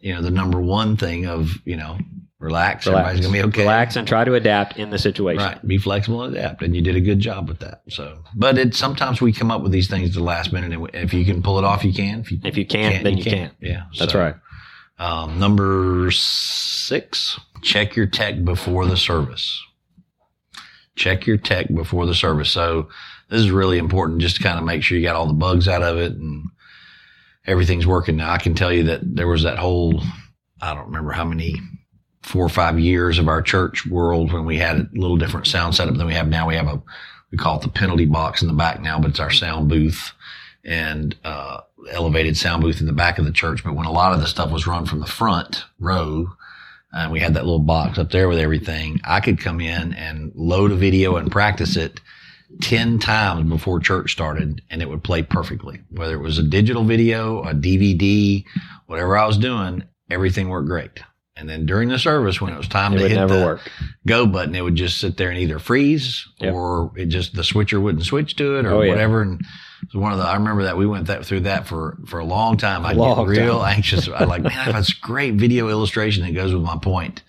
you 0.00 0.14
know, 0.14 0.22
the 0.22 0.30
number 0.30 0.60
one 0.60 0.96
thing 0.96 1.26
of, 1.26 1.50
you 1.64 1.76
know, 1.76 1.98
relax. 2.38 2.86
Relax. 2.86 3.08
Everybody's 3.08 3.26
gonna 3.26 3.42
be 3.42 3.48
okay. 3.48 3.62
Relax 3.62 3.96
and 3.96 4.06
try 4.06 4.24
to 4.24 4.34
adapt 4.34 4.76
in 4.76 4.90
the 4.90 4.98
situation. 4.98 5.42
Right. 5.42 5.66
Be 5.66 5.78
flexible 5.78 6.22
and 6.22 6.36
adapt. 6.36 6.62
And 6.62 6.74
you 6.74 6.82
did 6.82 6.96
a 6.96 7.00
good 7.00 7.20
job 7.20 7.48
with 7.48 7.58
that. 7.60 7.82
So, 7.88 8.22
but 8.34 8.58
it 8.58 8.74
sometimes 8.74 9.20
we 9.20 9.32
come 9.32 9.50
up 9.50 9.62
with 9.62 9.72
these 9.72 9.88
things 9.88 10.10
at 10.10 10.14
the 10.14 10.22
last 10.22 10.52
minute. 10.52 10.72
And 10.72 10.90
if 10.94 11.12
you 11.12 11.24
can 11.24 11.42
pull 11.42 11.58
it 11.58 11.64
off, 11.64 11.84
you 11.84 11.92
can. 11.92 12.20
If 12.20 12.30
you, 12.30 12.38
If 12.44 12.56
you 12.56 12.66
can't, 12.66 13.02
then 13.02 13.18
you 13.18 13.24
can't. 13.24 13.54
Yeah. 13.60 13.84
That's 13.98 14.12
So, 14.12 14.20
right. 14.20 14.34
Um, 15.00 15.38
number 15.38 16.10
six, 16.10 17.38
check 17.62 17.94
your 17.94 18.06
tech 18.06 18.44
before 18.44 18.86
the 18.86 18.96
service. 18.96 19.62
Check 20.96 21.26
your 21.26 21.36
tech 21.36 21.72
before 21.72 22.06
the 22.06 22.14
service. 22.14 22.50
So 22.50 22.88
this 23.30 23.40
is 23.40 23.50
really 23.52 23.78
important 23.78 24.20
just 24.20 24.36
to 24.36 24.42
kind 24.42 24.58
of 24.58 24.64
make 24.64 24.82
sure 24.82 24.98
you 24.98 25.04
got 25.04 25.14
all 25.14 25.26
the 25.26 25.32
bugs 25.34 25.68
out 25.68 25.82
of 25.82 25.98
it 25.98 26.12
and 26.12 26.46
everything's 27.46 27.86
working. 27.86 28.16
Now 28.16 28.32
I 28.32 28.38
can 28.38 28.54
tell 28.54 28.72
you 28.72 28.84
that 28.84 29.00
there 29.02 29.28
was 29.28 29.42
that 29.42 29.58
whole, 29.58 30.02
I 30.60 30.74
don't 30.74 30.86
remember 30.86 31.12
how 31.12 31.24
many, 31.24 31.56
four 32.22 32.44
or 32.44 32.50
five 32.50 32.78
years 32.78 33.18
of 33.18 33.28
our 33.28 33.40
church 33.40 33.86
world 33.86 34.32
when 34.32 34.44
we 34.44 34.58
had 34.58 34.76
a 34.76 34.88
little 34.92 35.16
different 35.16 35.46
sound 35.46 35.74
setup 35.74 35.96
than 35.96 36.06
we 36.06 36.12
have 36.14 36.28
now. 36.28 36.46
We 36.46 36.56
have 36.56 36.66
a, 36.66 36.82
we 37.30 37.38
call 37.38 37.58
it 37.58 37.62
the 37.62 37.68
penalty 37.68 38.04
box 38.04 38.42
in 38.42 38.48
the 38.48 38.54
back 38.54 38.82
now, 38.82 38.98
but 38.98 39.10
it's 39.10 39.20
our 39.20 39.30
sound 39.30 39.68
booth 39.68 40.12
and, 40.64 41.16
uh, 41.24 41.60
elevated 41.90 42.36
sound 42.36 42.62
booth 42.62 42.80
in 42.80 42.86
the 42.86 42.92
back 42.92 43.18
of 43.18 43.24
the 43.24 43.32
church. 43.32 43.64
But 43.64 43.74
when 43.74 43.86
a 43.86 43.92
lot 43.92 44.12
of 44.12 44.20
the 44.20 44.26
stuff 44.26 44.50
was 44.50 44.66
run 44.66 44.84
from 44.84 45.00
the 45.00 45.06
front 45.06 45.64
row, 45.78 46.28
and 46.92 47.12
we 47.12 47.20
had 47.20 47.34
that 47.34 47.44
little 47.44 47.58
box 47.60 47.98
up 47.98 48.10
there 48.10 48.28
with 48.28 48.38
everything, 48.38 49.00
I 49.04 49.20
could 49.20 49.40
come 49.40 49.60
in 49.60 49.92
and 49.94 50.32
load 50.34 50.72
a 50.72 50.76
video 50.76 51.16
and 51.16 51.30
practice 51.30 51.76
it 51.76 52.00
10 52.62 52.98
times 52.98 53.48
before 53.48 53.78
church 53.80 54.12
started 54.12 54.62
and 54.70 54.80
it 54.82 54.88
would 54.88 55.04
play 55.04 55.22
perfectly. 55.22 55.80
Whether 55.90 56.14
it 56.14 56.22
was 56.22 56.38
a 56.38 56.42
digital 56.42 56.84
video, 56.84 57.42
a 57.42 57.54
DVD, 57.54 58.44
whatever 58.86 59.16
I 59.18 59.26
was 59.26 59.38
doing, 59.38 59.84
everything 60.10 60.48
worked 60.48 60.68
great. 60.68 61.00
And 61.36 61.48
then 61.48 61.66
during 61.66 61.88
the 61.88 62.00
service, 62.00 62.40
when 62.40 62.52
it 62.52 62.56
was 62.56 62.66
time 62.66 62.94
It 62.94 62.98
to 62.98 63.08
hit 63.08 63.28
the 63.28 63.44
work. 63.46 63.70
go 64.06 64.26
button, 64.26 64.56
it 64.56 64.60
would 64.62 64.74
just 64.74 64.98
sit 64.98 65.16
there 65.16 65.30
and 65.30 65.38
either 65.38 65.60
freeze 65.60 66.26
Yep. 66.40 66.52
or 66.52 66.92
it 66.96 67.06
just, 67.06 67.34
the 67.36 67.44
switcher 67.44 67.78
wouldn't 67.80 68.04
switch 68.04 68.34
to 68.36 68.56
it 68.56 68.66
or 68.66 68.72
Oh, 68.72 68.80
yeah. 68.82 68.88
whatever. 68.90 69.22
And 69.22 69.40
it 69.40 69.46
was 69.94 70.02
one 70.02 70.10
of 70.12 70.18
the, 70.18 70.24
I 70.24 70.34
remember 70.34 70.64
that 70.64 70.76
we 70.76 70.84
went 70.86 71.06
that 71.06 71.24
through 71.24 71.40
that 71.40 71.68
for, 71.68 71.96
for 72.06 72.18
a 72.18 72.24
long 72.24 72.56
time. 72.56 72.84
I 72.84 72.94
get 72.94 73.26
real 73.28 73.60
time. 73.60 73.74
anxious. 73.76 74.08
I 74.08 74.24
like, 74.24 74.42
man, 74.42 74.50
I 74.50 74.62
have 74.64 74.74
this 74.74 74.92
great 74.94 75.34
video 75.34 75.68
illustration 75.68 76.24
that 76.24 76.32
goes 76.34 76.52
with 76.52 76.62
my 76.62 76.76
point 76.76 77.22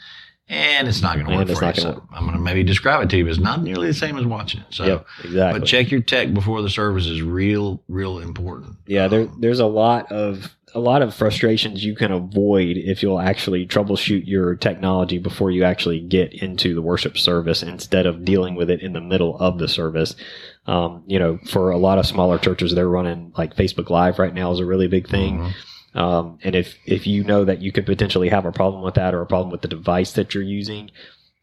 and 0.49 0.87
it's 0.87 1.01
not 1.01 1.15
going 1.15 1.27
to 1.27 1.35
work 1.35 1.47
for 1.57 1.65
you. 1.65 1.73
So 1.73 2.03
I'm 2.11 2.23
going 2.23 2.35
to 2.35 2.41
maybe 2.41 2.63
describe 2.63 3.03
it 3.03 3.09
to 3.11 3.17
you. 3.17 3.23
But 3.23 3.29
it's 3.31 3.39
not 3.39 3.61
nearly 3.61 3.87
the 3.87 3.93
same 3.93 4.17
as 4.17 4.25
watching 4.25 4.61
it. 4.61 4.67
So, 4.71 4.85
yep, 4.85 5.05
exactly. 5.23 5.59
but 5.59 5.67
check 5.67 5.91
your 5.91 6.01
tech 6.01 6.33
before 6.33 6.61
the 6.63 6.69
service 6.69 7.05
is 7.05 7.21
real, 7.21 7.83
real 7.87 8.17
important. 8.17 8.77
Yeah, 8.87 9.07
there, 9.07 9.21
Um, 9.21 9.37
there's 9.39 9.59
a 9.59 9.67
lot 9.67 10.11
of 10.11 10.55
a 10.75 10.79
lot 10.79 11.01
of 11.01 11.15
frustrations 11.15 11.83
you 11.83 11.95
can 11.95 12.11
avoid 12.11 12.77
if 12.77 13.01
you'll 13.01 13.19
actually 13.19 13.65
troubleshoot 13.65 14.27
your 14.27 14.53
technology 14.55 15.17
before 15.17 15.49
you 15.49 15.63
actually 15.63 15.99
get 15.99 16.31
into 16.31 16.75
the 16.75 16.81
worship 16.81 17.17
service 17.17 17.63
instead 17.63 18.05
of 18.05 18.23
dealing 18.23 18.53
with 18.53 18.69
it 18.69 18.81
in 18.81 18.93
the 18.93 19.01
middle 19.01 19.35
of 19.39 19.57
the 19.57 19.67
service. 19.67 20.15
Um, 20.67 21.03
you 21.07 21.17
know, 21.17 21.39
for 21.49 21.71
a 21.71 21.77
lot 21.77 21.97
of 21.97 22.05
smaller 22.05 22.37
churches, 22.37 22.75
they're 22.75 22.87
running 22.87 23.33
like 23.35 23.55
Facebook 23.55 23.89
Live 23.89 24.19
right 24.19 24.33
now 24.33 24.51
is 24.51 24.59
a 24.59 24.65
really 24.65 24.87
big 24.87 25.07
thing. 25.07 25.39
Mhm. 25.39 25.53
Um, 25.95 26.37
and 26.43 26.55
if 26.55 26.77
if 26.85 27.07
you 27.07 27.23
know 27.23 27.45
that 27.45 27.61
you 27.61 27.71
could 27.71 27.85
potentially 27.85 28.29
have 28.29 28.45
a 28.45 28.51
problem 28.51 28.83
with 28.83 28.95
that 28.95 29.13
or 29.13 29.21
a 29.21 29.27
problem 29.27 29.51
with 29.51 29.61
the 29.61 29.67
device 29.67 30.13
that 30.13 30.33
you're 30.33 30.43
using, 30.43 30.91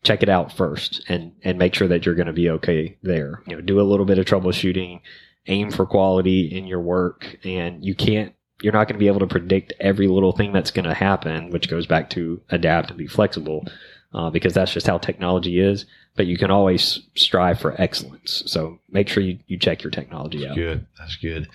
check 0.04 0.22
it 0.22 0.28
out 0.28 0.52
first 0.52 1.04
and 1.08 1.32
and 1.42 1.58
make 1.58 1.74
sure 1.74 1.88
that 1.88 2.06
you're 2.06 2.14
going 2.14 2.26
to 2.26 2.32
be 2.32 2.50
okay 2.50 2.96
there. 3.02 3.42
You 3.46 3.56
know, 3.56 3.62
do 3.62 3.80
a 3.80 3.82
little 3.82 4.06
bit 4.06 4.18
of 4.18 4.26
troubleshooting, 4.26 5.00
aim 5.46 5.70
for 5.70 5.84
quality 5.84 6.46
in 6.46 6.66
your 6.66 6.80
work, 6.80 7.38
and 7.44 7.84
you 7.84 7.94
can't. 7.94 8.32
You're 8.62 8.72
not 8.72 8.88
going 8.88 8.94
to 8.94 9.00
be 9.00 9.08
able 9.08 9.20
to 9.20 9.26
predict 9.26 9.74
every 9.80 10.08
little 10.08 10.32
thing 10.32 10.52
that's 10.52 10.70
going 10.70 10.86
to 10.86 10.94
happen, 10.94 11.50
which 11.50 11.68
goes 11.68 11.86
back 11.86 12.08
to 12.10 12.40
adapt 12.48 12.88
and 12.88 12.96
be 12.96 13.06
flexible, 13.06 13.66
uh, 14.14 14.30
because 14.30 14.54
that's 14.54 14.72
just 14.72 14.86
how 14.86 14.96
technology 14.96 15.60
is. 15.60 15.84
But 16.16 16.26
you 16.26 16.38
can 16.38 16.50
always 16.50 17.00
strive 17.14 17.60
for 17.60 17.80
excellence. 17.80 18.42
So 18.46 18.78
make 18.90 19.08
sure 19.08 19.22
you, 19.22 19.38
you 19.46 19.58
check 19.58 19.82
your 19.82 19.90
technology 19.90 20.46
out. 20.46 20.56
Good. 20.56 20.86
That's 20.98 21.16
good. 21.16 21.48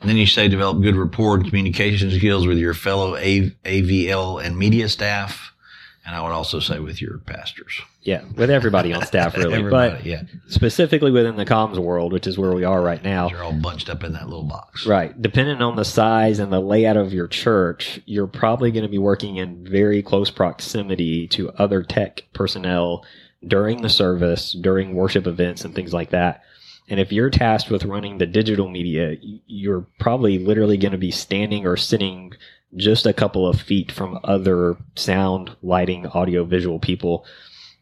And 0.00 0.10
then 0.10 0.16
you 0.16 0.26
say 0.26 0.48
develop 0.48 0.82
good 0.82 0.96
rapport 0.96 1.36
and 1.36 1.46
communication 1.46 2.10
skills 2.10 2.46
with 2.46 2.58
your 2.58 2.74
fellow 2.74 3.16
A- 3.16 3.50
AVL 3.64 4.44
and 4.44 4.58
media 4.58 4.88
staff. 4.88 5.52
And 6.04 6.14
I 6.14 6.22
would 6.22 6.30
also 6.30 6.60
say 6.60 6.78
with 6.78 7.02
your 7.02 7.18
pastors. 7.18 7.80
Yeah, 8.02 8.22
with 8.36 8.48
everybody 8.48 8.92
on 8.92 9.04
staff, 9.04 9.36
really. 9.36 9.54
Everybody, 9.54 9.96
but 9.96 10.06
yeah. 10.06 10.22
specifically 10.46 11.10
within 11.10 11.34
the 11.34 11.44
comms 11.44 11.78
world, 11.78 12.12
which 12.12 12.28
is 12.28 12.38
where 12.38 12.52
we 12.52 12.62
are 12.62 12.80
right 12.80 13.02
now. 13.02 13.28
You're 13.28 13.42
all 13.42 13.52
bunched 13.52 13.90
up 13.90 14.04
in 14.04 14.12
that 14.12 14.28
little 14.28 14.44
box. 14.44 14.86
Right. 14.86 15.20
Depending 15.20 15.60
on 15.62 15.74
the 15.74 15.84
size 15.84 16.38
and 16.38 16.52
the 16.52 16.60
layout 16.60 16.96
of 16.96 17.12
your 17.12 17.26
church, 17.26 18.00
you're 18.06 18.28
probably 18.28 18.70
going 18.70 18.84
to 18.84 18.88
be 18.88 18.98
working 18.98 19.38
in 19.38 19.66
very 19.66 20.00
close 20.00 20.30
proximity 20.30 21.26
to 21.28 21.50
other 21.50 21.82
tech 21.82 22.22
personnel 22.32 23.04
during 23.46 23.82
the 23.82 23.88
service, 23.88 24.52
during 24.52 24.94
worship 24.94 25.26
events, 25.26 25.64
and 25.64 25.74
things 25.74 25.92
like 25.92 26.10
that. 26.10 26.42
And 26.88 27.00
if 27.00 27.12
you're 27.12 27.30
tasked 27.30 27.70
with 27.70 27.84
running 27.84 28.18
the 28.18 28.26
digital 28.26 28.68
media, 28.68 29.16
you're 29.46 29.86
probably 29.98 30.38
literally 30.38 30.76
going 30.76 30.92
to 30.92 30.98
be 30.98 31.10
standing 31.10 31.66
or 31.66 31.76
sitting 31.76 32.32
just 32.76 33.06
a 33.06 33.12
couple 33.12 33.46
of 33.48 33.60
feet 33.60 33.90
from 33.90 34.18
other 34.22 34.76
sound, 34.94 35.56
lighting, 35.62 36.06
audio, 36.08 36.44
visual 36.44 36.78
people. 36.78 37.24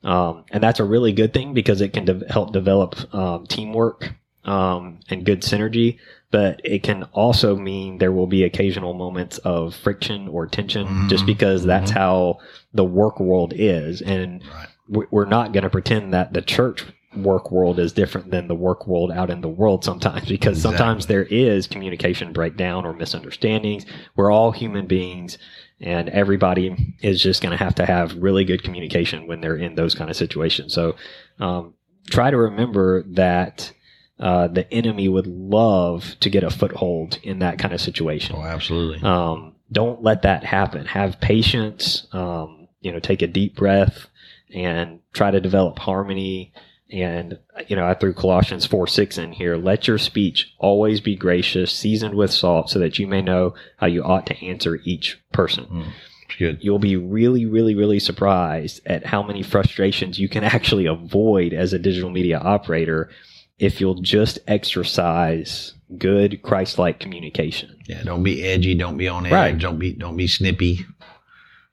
Um, 0.04 0.44
and 0.50 0.62
that's 0.62 0.80
a 0.80 0.84
really 0.84 1.12
good 1.12 1.32
thing 1.34 1.54
because 1.54 1.80
it 1.80 1.92
can 1.92 2.04
de- 2.04 2.26
help 2.32 2.52
develop 2.52 3.14
um, 3.14 3.46
teamwork 3.46 4.12
um, 4.44 5.00
and 5.10 5.24
good 5.24 5.42
synergy. 5.42 5.98
But 6.30 6.60
it 6.64 6.82
can 6.82 7.04
also 7.12 7.56
mean 7.56 7.98
there 7.98 8.12
will 8.12 8.26
be 8.26 8.42
occasional 8.44 8.92
moments 8.94 9.38
of 9.38 9.74
friction 9.74 10.28
or 10.28 10.46
tension 10.46 10.86
Mhm. 10.86 11.08
just 11.08 11.26
because 11.26 11.64
that's 11.64 11.90
Mhm. 11.90 11.94
how 11.94 12.38
the 12.72 12.84
work 12.84 13.20
world 13.20 13.52
is. 13.54 14.02
And 14.02 14.42
Right. 14.42 14.68
We- 14.88 15.06
we're 15.10 15.24
not 15.24 15.52
going 15.52 15.64
to 15.64 15.70
pretend 15.70 16.12
that 16.12 16.32
the 16.32 16.42
church 16.42 16.84
work 17.16 17.52
world 17.52 17.78
is 17.78 17.92
different 17.92 18.30
than 18.32 18.48
the 18.48 18.54
work 18.56 18.88
world 18.88 19.12
out 19.12 19.30
in 19.30 19.40
the 19.40 19.48
world 19.48 19.84
sometimes 19.84 20.26
because 20.28 20.60
sometimes 20.60 21.06
there 21.06 21.22
is 21.22 21.68
communication 21.68 22.32
breakdown 22.32 22.84
or 22.84 22.92
misunderstandings 22.92 23.86
we're 24.16 24.32
all 24.32 24.50
human 24.50 24.84
beings 24.86 25.38
and 25.80 26.08
everybody 26.08 26.96
is 27.02 27.22
just 27.22 27.40
going 27.40 27.56
to 27.56 27.64
have 27.64 27.72
to 27.76 27.86
have 27.86 28.16
really 28.16 28.44
good 28.44 28.64
communication 28.64 29.28
when 29.28 29.40
they're 29.40 29.54
in 29.56 29.76
those 29.76 29.94
kind 29.94 30.10
of 30.10 30.16
situations 30.16 30.74
so 30.74 30.96
um, 31.38 31.72
try 32.10 32.32
to 32.32 32.36
remember 32.36 33.04
that 33.04 33.72
uh, 34.18 34.48
the 34.48 34.68
enemy 34.74 35.08
would 35.08 35.28
love 35.28 36.16
to 36.18 36.28
get 36.28 36.42
a 36.42 36.50
foothold 36.50 37.18
in 37.22 37.38
that 37.38 37.60
kind 37.60 37.72
of 37.72 37.80
situation 37.80 38.34
Oh, 38.36 38.42
absolutely. 38.42 39.00
um, 39.08 39.52
don't 39.70 40.02
let 40.02 40.22
that 40.22 40.42
happen. 40.44 40.84
Have 40.86 41.20
patience. 41.20 42.06
Um, 42.12 42.68
you 42.80 42.92
know, 42.92 42.98
take 42.98 43.22
a 43.22 43.26
deep 43.26 43.56
breath 43.56 44.06
and 44.54 45.00
try 45.12 45.30
to 45.30 45.40
develop 45.40 45.78
harmony. 45.78 46.52
And 46.90 47.38
you 47.66 47.74
know, 47.74 47.86
I 47.86 47.94
threw 47.94 48.12
Colossians 48.12 48.66
four 48.66 48.86
six 48.86 49.18
in 49.18 49.32
here. 49.32 49.56
Let 49.56 49.88
your 49.88 49.98
speech 49.98 50.54
always 50.58 51.00
be 51.00 51.16
gracious, 51.16 51.72
seasoned 51.72 52.14
with 52.14 52.30
salt, 52.30 52.70
so 52.70 52.78
that 52.78 52.98
you 52.98 53.06
may 53.06 53.22
know 53.22 53.54
how 53.78 53.86
you 53.86 54.04
ought 54.04 54.26
to 54.26 54.44
answer 54.44 54.78
each 54.84 55.20
person. 55.32 55.64
Mm, 55.64 55.92
good. 56.38 56.58
You'll 56.60 56.78
be 56.78 56.96
really, 56.96 57.46
really, 57.46 57.74
really 57.74 57.98
surprised 57.98 58.80
at 58.86 59.06
how 59.06 59.22
many 59.22 59.42
frustrations 59.42 60.18
you 60.18 60.28
can 60.28 60.44
actually 60.44 60.86
avoid 60.86 61.52
as 61.52 61.72
a 61.72 61.78
digital 61.78 62.10
media 62.10 62.38
operator 62.38 63.10
if 63.58 63.80
you'll 63.80 64.00
just 64.02 64.38
exercise 64.46 65.74
good 65.96 66.42
Christ-like 66.42 67.00
communication. 67.00 67.76
Yeah. 67.86 68.02
Don't 68.02 68.22
be 68.22 68.44
edgy. 68.44 68.74
Don't 68.74 68.96
be 68.96 69.08
on 69.08 69.26
edge. 69.26 69.32
Right. 69.32 69.58
Don't 69.58 69.78
be, 69.78 69.92
don't 69.92 70.16
be 70.16 70.26
snippy. 70.26 70.84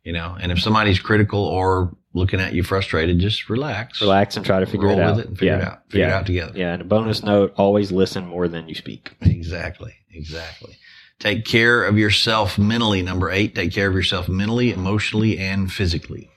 You 0.03 0.13
know, 0.13 0.37
and 0.39 0.51
if 0.51 0.59
somebody's 0.59 0.99
critical 0.99 1.43
or 1.43 1.95
looking 2.13 2.39
at 2.39 2.53
you 2.53 2.63
frustrated, 2.63 3.19
just 3.19 3.49
relax. 3.49 4.01
Relax 4.01 4.35
and 4.37 4.45
try 4.45 4.59
to 4.59 4.65
figure 4.65 4.87
Roll 4.87 4.99
it 4.99 5.01
out. 5.03 5.15
with 5.15 5.25
it 5.25 5.29
and 5.29 5.37
figure 5.39 5.53
yeah. 5.55 5.61
it 5.61 5.67
out. 5.67 5.79
Figure 5.89 6.07
yeah. 6.07 6.07
it 6.07 6.13
out 6.19 6.25
together. 6.25 6.53
Yeah. 6.55 6.73
And 6.73 6.81
a 6.81 6.85
bonus 6.85 7.23
note: 7.23 7.53
always 7.57 7.91
listen 7.91 8.25
more 8.27 8.47
than 8.47 8.67
you 8.69 8.75
speak. 8.75 9.11
Exactly. 9.21 9.93
Exactly. 10.13 10.77
Take 11.19 11.45
care 11.45 11.83
of 11.83 11.97
yourself 11.97 12.57
mentally. 12.57 13.01
Number 13.01 13.29
eight, 13.29 13.53
take 13.55 13.71
care 13.71 13.87
of 13.87 13.93
yourself 13.93 14.27
mentally, 14.27 14.71
emotionally, 14.73 15.37
and 15.37 15.71
physically. 15.71 16.29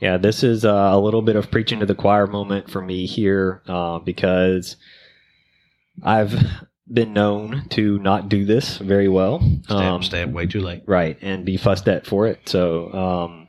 Yeah, 0.00 0.16
this 0.16 0.42
is 0.42 0.64
uh, 0.64 0.90
a 0.92 0.98
little 0.98 1.22
bit 1.22 1.36
of 1.36 1.50
preaching 1.50 1.78
to 1.78 1.86
the 1.86 1.94
choir 1.94 2.26
moment 2.26 2.68
for 2.68 2.82
me 2.82 3.06
here 3.06 3.62
uh, 3.68 4.00
because 4.00 4.74
I've 6.02 6.34
been 6.92 7.12
known 7.12 7.66
to 7.70 7.98
not 8.00 8.28
do 8.28 8.44
this 8.44 8.78
very 8.78 9.08
well. 9.08 9.40
Stay, 9.64 9.74
Um, 9.74 9.94
up, 9.94 10.04
stay 10.04 10.22
up 10.22 10.30
way 10.30 10.46
too 10.46 10.60
late. 10.60 10.82
right 10.86 11.16
and 11.22 11.44
be 11.44 11.56
fussed 11.56 11.88
at 11.88 12.06
for 12.06 12.26
it 12.26 12.48
so 12.48 12.92
um 12.92 13.41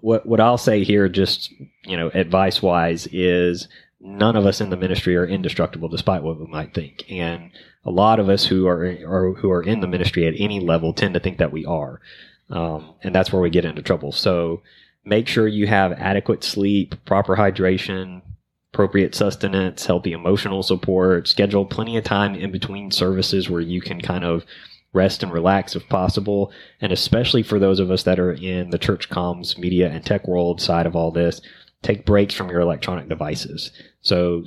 what 0.00 0.26
what 0.26 0.40
i'll 0.40 0.58
say 0.58 0.82
here 0.82 1.08
just 1.08 1.52
you 1.84 1.96
know 1.96 2.08
advice 2.08 2.60
wise 2.60 3.06
is 3.12 3.68
none 4.00 4.36
of 4.36 4.46
us 4.46 4.60
in 4.60 4.70
the 4.70 4.76
ministry 4.76 5.16
are 5.16 5.26
indestructible 5.26 5.88
despite 5.88 6.22
what 6.22 6.38
we 6.38 6.46
might 6.46 6.74
think. 6.74 7.04
And 7.10 7.50
a 7.84 7.90
lot 7.90 8.20
of 8.20 8.28
us 8.28 8.46
who 8.46 8.66
are, 8.66 8.92
who 8.92 9.50
are 9.50 9.62
in 9.62 9.80
the 9.80 9.86
ministry 9.86 10.26
at 10.26 10.34
any 10.36 10.60
level 10.60 10.92
tend 10.92 11.14
to 11.14 11.20
think 11.20 11.38
that 11.38 11.52
we 11.52 11.64
are. 11.64 12.00
Um, 12.48 12.94
and 13.02 13.14
that's 13.14 13.32
where 13.32 13.42
we 13.42 13.50
get 13.50 13.64
into 13.64 13.82
trouble. 13.82 14.12
So 14.12 14.62
make 15.04 15.26
sure 15.26 15.48
you 15.48 15.66
have 15.66 15.92
adequate 15.92 16.44
sleep 16.44 16.94
proper 17.04 17.36
hydration 17.36 18.22
appropriate 18.72 19.14
sustenance 19.14 19.86
healthy 19.86 20.12
emotional 20.12 20.62
support 20.62 21.26
schedule 21.26 21.64
plenty 21.64 21.96
of 21.96 22.04
time 22.04 22.34
in 22.34 22.50
between 22.50 22.90
services 22.90 23.48
where 23.48 23.62
you 23.62 23.80
can 23.80 24.02
kind 24.02 24.22
of 24.22 24.44
rest 24.96 25.22
and 25.22 25.32
relax 25.32 25.76
if 25.76 25.88
possible. 25.88 26.50
And 26.80 26.90
especially 26.92 27.42
for 27.44 27.58
those 27.60 27.78
of 27.78 27.90
us 27.90 28.02
that 28.04 28.18
are 28.18 28.32
in 28.32 28.70
the 28.70 28.78
church 28.78 29.08
comms, 29.10 29.56
media, 29.58 29.88
and 29.90 30.04
tech 30.04 30.26
world 30.26 30.60
side 30.60 30.86
of 30.86 30.96
all 30.96 31.10
this, 31.12 31.40
take 31.82 32.04
breaks 32.06 32.34
from 32.34 32.48
your 32.50 32.60
electronic 32.60 33.08
devices. 33.08 33.70
So 34.00 34.44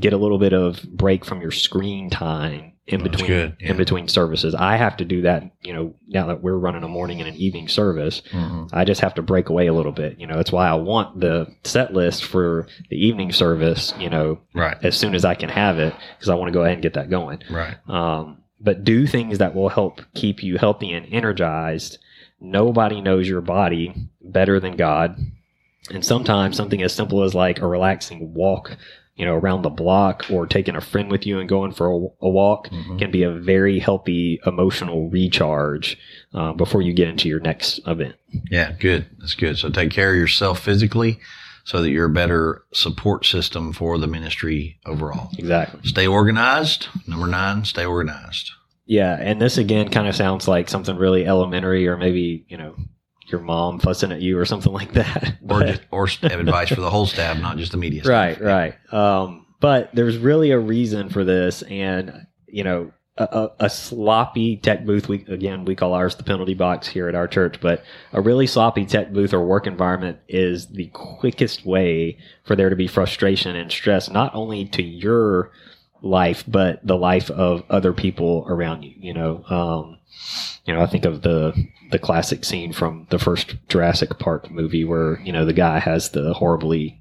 get 0.00 0.12
a 0.12 0.16
little 0.18 0.38
bit 0.38 0.52
of 0.52 0.82
break 0.92 1.24
from 1.24 1.40
your 1.40 1.50
screen 1.52 2.10
time 2.10 2.72
in 2.86 3.02
That's 3.04 3.10
between 3.12 3.28
good, 3.28 3.56
yeah. 3.60 3.70
in 3.70 3.76
between 3.76 4.08
services. 4.08 4.52
I 4.54 4.76
have 4.76 4.96
to 4.96 5.04
do 5.04 5.22
that, 5.22 5.44
you 5.62 5.72
know, 5.72 5.94
now 6.08 6.26
that 6.26 6.42
we're 6.42 6.56
running 6.58 6.82
a 6.82 6.88
morning 6.88 7.20
and 7.20 7.28
an 7.28 7.36
evening 7.36 7.68
service. 7.68 8.20
I 8.72 8.84
just 8.84 9.00
have 9.00 9.14
to 9.14 9.22
break 9.22 9.48
away 9.48 9.68
a 9.68 9.72
little 9.72 9.92
bit. 9.92 10.18
You 10.18 10.26
know, 10.26 10.34
that's 10.36 10.50
why 10.50 10.68
I 10.68 10.74
want 10.74 11.20
the 11.20 11.46
set 11.62 11.94
list 11.94 12.24
for 12.24 12.66
the 12.90 12.96
evening 12.96 13.30
service, 13.32 13.94
you 13.98 14.10
know, 14.10 14.40
Right. 14.54 14.76
as 14.82 14.96
soon 14.96 15.14
as 15.14 15.24
I 15.24 15.34
can 15.36 15.48
have 15.50 15.78
it 15.78 15.94
because 16.18 16.28
I 16.28 16.34
want 16.34 16.48
to 16.48 16.52
go 16.52 16.62
ahead 16.62 16.74
and 16.74 16.82
get 16.82 16.94
that 16.94 17.10
going 17.10 17.38
Right. 17.48 17.76
um, 17.88 18.38
but 18.60 18.84
do 18.84 19.06
things 19.06 19.38
that 19.38 19.54
will 19.54 19.70
help 19.70 20.02
keep 20.14 20.42
you 20.42 20.58
healthy 20.58 20.92
and 20.92 21.06
energized. 21.12 21.98
Nobody 22.40 23.00
knows 23.00 23.28
your 23.28 23.40
body 23.40 23.94
better 24.22 24.60
than 24.60 24.76
God. 24.76 25.16
And 25.90 26.04
sometimes 26.04 26.56
something 26.56 26.82
as 26.82 26.92
simple 26.94 27.22
as 27.24 27.34
like 27.34 27.60
a 27.60 27.66
relaxing 27.66 28.32
walk, 28.34 28.76
you 29.16 29.24
know, 29.24 29.34
around 29.34 29.62
the 29.62 29.70
block 29.70 30.26
or 30.30 30.46
taking 30.46 30.76
a 30.76 30.80
friend 30.80 31.10
with 31.10 31.26
you 31.26 31.38
and 31.38 31.48
going 31.48 31.72
for 31.72 31.86
a, 31.88 31.96
a 32.24 32.28
walk 32.28 32.68
Mhm. 32.70 32.98
can 32.98 33.10
be 33.10 33.22
a 33.22 33.30
very 33.32 33.78
healthy 33.78 34.40
emotional 34.46 35.08
recharge 35.10 35.98
uh, 36.34 36.52
before 36.52 36.80
you 36.82 36.92
get 36.92 37.08
into 37.08 37.28
your 37.28 37.40
next 37.40 37.80
event. 37.86 38.14
Yeah, 38.50 38.72
good. 38.78 39.06
That's 39.18 39.34
good. 39.34 39.58
So 39.58 39.68
take 39.70 39.90
care 39.90 40.10
of 40.10 40.16
yourself 40.16 40.60
physically 40.60 41.18
so 41.64 41.82
that 41.82 41.90
you're 41.90 42.06
a 42.06 42.10
better 42.10 42.64
support 42.72 43.24
system 43.26 43.72
for 43.72 43.98
the 43.98 44.06
ministry 44.06 44.78
overall. 44.86 45.30
Exactly. 45.38 45.80
Stay 45.84 46.06
organized. 46.06 46.88
Number 47.06 47.26
nine, 47.26 47.64
stay 47.64 47.84
organized. 47.84 48.52
Yeah, 48.86 49.16
and 49.20 49.40
this 49.40 49.56
again 49.56 49.88
kind 49.90 50.08
of 50.08 50.16
sounds 50.16 50.48
like 50.48 50.68
something 50.68 50.96
really 50.96 51.26
elementary, 51.26 51.86
or 51.86 51.96
maybe 51.96 52.44
you 52.48 52.56
know 52.56 52.74
your 53.26 53.40
mom 53.40 53.78
fussing 53.78 54.12
at 54.12 54.20
you 54.20 54.38
or 54.38 54.44
something 54.44 54.72
like 54.80 54.92
that. 54.94 55.36
Or 55.48 55.62
just, 55.62 55.82
or 55.90 56.06
have 56.28 56.40
advice 56.40 56.68
for 56.70 56.80
the 56.80 56.90
whole 56.90 57.06
staff, 57.06 57.38
not 57.40 57.56
just 57.56 57.72
the 57.72 57.78
media. 57.78 58.02
staff. 58.02 58.40
right, 58.40 58.40
right. 58.40 58.92
Um, 58.92 59.46
but 59.60 59.90
there's 59.94 60.18
really 60.18 60.50
a 60.50 60.58
reason 60.58 61.08
for 61.10 61.24
this, 61.24 61.62
and 61.62 62.26
you 62.46 62.64
know, 62.64 62.92
a, 63.16 63.50
a, 63.60 63.70
sloppy 63.70 64.56
tech 64.56 64.86
booth. 64.86 65.08
We 65.08 65.24
again 65.28 65.64
we 65.64 65.74
call 65.74 65.92
ours 65.92 66.14
the 66.14 66.22
penalty 66.22 66.54
box 66.54 66.88
here 66.88 67.08
at 67.08 67.14
our 67.14 67.28
church, 67.28 67.60
but 67.60 67.82
a 68.12 68.20
really 68.20 68.46
sloppy 68.46 68.86
tech 68.86 69.12
booth 69.12 69.34
or 69.34 69.44
work 69.44 69.66
environment 69.66 70.18
is 70.28 70.68
the 70.68 70.86
quickest 70.88 71.66
way 71.66 72.18
for 72.44 72.56
there 72.56 72.70
to 72.70 72.76
be 72.76 72.86
frustration 72.86 73.56
and 73.56 73.70
stress, 73.70 74.10
not 74.10 74.34
only 74.34 74.64
to 74.66 74.82
your 74.82 75.50
life 76.02 76.44
but 76.48 76.84
the 76.86 76.96
life 76.96 77.30
of 77.30 77.62
other 77.68 77.92
people 77.92 78.46
around 78.48 78.82
you. 78.84 78.94
You 78.96 79.14
know, 79.14 79.44
um, 79.48 79.98
you 80.64 80.74
know, 80.74 80.80
I 80.80 80.86
think 80.86 81.04
of 81.04 81.22
the 81.22 81.52
the 81.90 81.98
classic 81.98 82.44
scene 82.44 82.72
from 82.72 83.06
the 83.10 83.18
first 83.18 83.56
Jurassic 83.68 84.18
Park 84.18 84.50
movie 84.50 84.84
where 84.84 85.20
you 85.20 85.32
know 85.32 85.44
the 85.44 85.52
guy 85.52 85.78
has 85.78 86.10
the 86.10 86.32
horribly 86.34 87.00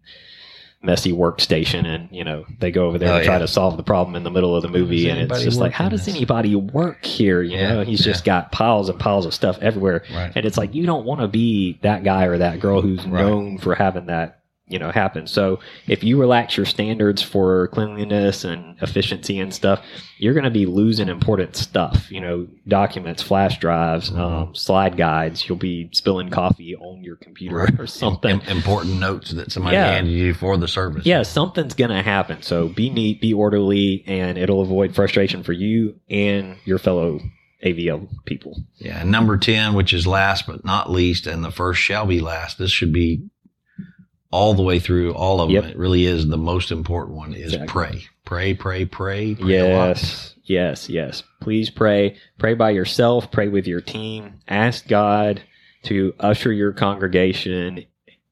messy 0.82 1.12
workstation 1.12 1.86
and 1.86 2.08
you 2.10 2.24
know 2.24 2.46
they 2.60 2.72
go 2.72 2.86
over 2.88 2.98
there 2.98 3.12
Oh, 3.12 3.16
and 3.18 3.26
try 3.26 3.34
yeah. 3.36 3.40
to 3.40 3.48
solve 3.50 3.76
the 3.76 3.84
problem 3.84 4.16
in 4.16 4.24
the 4.24 4.32
middle 4.32 4.56
of 4.56 4.62
the 4.62 4.70
movie 4.70 5.08
does 5.08 5.18
and 5.18 5.30
it's 5.32 5.44
just 5.44 5.60
like 5.60 5.74
how 5.74 5.90
does 5.90 6.06
this? 6.06 6.16
anybody 6.16 6.56
work 6.56 7.04
here 7.04 7.42
you 7.42 7.58
Yeah, 7.58 7.74
know 7.74 7.84
he's 7.84 8.00
yeah. 8.06 8.14
just 8.14 8.24
got 8.24 8.54
piles 8.54 8.88
and 8.88 8.98
piles 8.98 9.26
of 9.26 9.34
stuff 9.34 9.58
everywhere 9.62 10.04
Right. 10.14 10.32
and 10.36 10.46
it's 10.46 10.58
like 10.58 10.74
you 10.74 10.86
don't 10.86 11.04
want 11.06 11.20
to 11.20 11.28
be 11.28 11.80
that 11.82 12.06
guy 12.06 12.26
or 12.26 12.38
that 12.38 12.62
girl 12.62 12.82
who's 12.82 13.06
Right. 13.06 13.26
known 13.26 13.58
for 13.58 13.76
having 13.76 14.06
that 14.06 14.39
you 14.70 14.80
know 14.80 14.92
happen 14.92 15.26
so 15.28 15.60
if 15.88 16.04
you 16.04 16.20
relax 16.20 16.56
your 16.56 16.66
standards 16.66 17.22
for 17.22 17.68
cleanliness 17.70 18.44
and 18.44 18.78
efficiency 18.82 19.40
and 19.40 19.54
stuff 19.54 19.82
you're 20.20 20.34
going 20.34 20.44
to 20.44 20.50
be 20.52 20.66
losing 20.66 21.10
important 21.10 21.56
stuff 21.56 22.10
you 22.12 22.22
know 22.22 22.48
documents 22.68 23.22
flash 23.24 23.60
drives 23.60 24.12
Mhm. 24.12 24.18
um, 24.20 24.56
slide 24.56 24.96
guides 24.96 25.48
you'll 25.50 25.58
be 25.58 25.90
spilling 25.92 26.30
coffee 26.30 26.76
on 26.76 27.04
your 27.04 27.16
computer 27.16 27.56
Right. 27.58 27.80
or 27.80 27.88
something 27.88 28.40
Im- 28.42 28.58
important 28.58 29.00
notes 29.00 29.32
that 29.32 29.52
somebody 29.52 29.76
Yeah. 29.76 29.92
handed 29.92 30.12
you 30.12 30.34
for 30.34 30.56
the 30.56 30.68
service. 30.68 31.06
yeah, 31.06 31.24
something's 31.24 31.74
going 31.74 31.90
to 31.92 32.02
happen. 32.04 32.42
So 32.42 32.68
be 32.68 32.90
neat, 32.90 33.20
be 33.22 33.34
orderly, 33.34 34.04
and 34.08 34.38
it'll 34.38 34.62
avoid 34.62 34.94
frustration 34.96 35.44
for 35.44 35.54
you 35.54 35.96
and 36.10 36.56
your 36.66 36.78
fellow 36.78 37.20
AVL 37.64 38.08
people. 38.26 38.56
Yeah. 38.78 39.04
Number 39.04 39.36
10, 39.38 39.74
which 39.74 39.94
is 39.94 40.06
last 40.08 40.48
but 40.48 40.64
not 40.64 40.90
least, 40.92 41.28
and 41.28 41.44
the 41.44 41.52
first 41.52 41.82
shall 41.82 42.06
be 42.06 42.20
last. 42.22 42.58
This 42.58 42.72
should 42.72 42.94
be 42.94 43.24
all 44.32 44.54
the 44.54 44.64
way 44.64 44.80
through 44.80 45.14
all 45.14 45.42
of 45.42 45.50
Yep. 45.50 45.64
them. 45.64 45.72
It 45.72 45.78
really 45.78 46.06
is 46.06 46.28
the 46.28 46.38
most 46.38 46.72
important 46.72 47.18
one 47.18 47.34
is 47.34 47.54
Exactly. 47.54 47.68
pray. 47.68 48.04
Pray, 48.26 48.54
pray, 48.54 48.86
pray. 48.86 49.36
pray. 49.36 49.48
Yes, 49.50 50.36
yes, 50.44 50.88
yes. 50.90 51.24
Please 51.42 51.70
pray. 51.72 52.16
Pray 52.38 52.54
by 52.54 52.70
yourself, 52.70 53.32
pray 53.32 53.48
with 53.48 53.66
your 53.66 53.82
team. 53.82 54.34
Ask 54.48 54.88
God 54.88 55.42
to 55.84 56.14
usher 56.20 56.52
your 56.52 56.72
congregation 56.74 57.86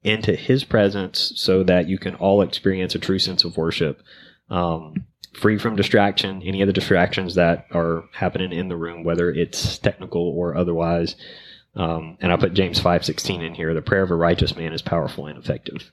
into 0.04 0.34
his 0.36 0.62
presence 0.62 1.32
so 1.34 1.64
that 1.64 1.88
you 1.88 1.98
can 1.98 2.14
all 2.14 2.42
experience 2.42 2.94
a 2.94 2.98
true 3.00 3.18
sense 3.18 3.42
of 3.44 3.56
worship. 3.56 4.00
Um, 4.48 5.04
free 5.34 5.58
from 5.58 5.74
distraction, 5.76 6.42
any 6.44 6.62
of 6.62 6.66
the 6.68 6.72
distractions 6.72 7.34
that 7.34 7.66
are 7.72 8.04
happening 8.12 8.52
in 8.52 8.68
the 8.68 8.76
room, 8.76 9.02
whether 9.04 9.30
it's 9.30 9.78
technical 9.78 10.22
or 10.22 10.56
otherwise. 10.56 11.16
Um, 11.78 12.18
and 12.20 12.32
I 12.32 12.36
put 12.36 12.52
James 12.52 12.78
five 12.80 13.04
sixteen 13.04 13.40
in 13.40 13.54
here. 13.54 13.72
The 13.72 13.80
prayer 13.80 14.02
of 14.02 14.10
a 14.10 14.16
righteous 14.16 14.54
man 14.54 14.74
is 14.74 14.82
powerful 14.82 15.26
and 15.26 15.38
effective. 15.38 15.90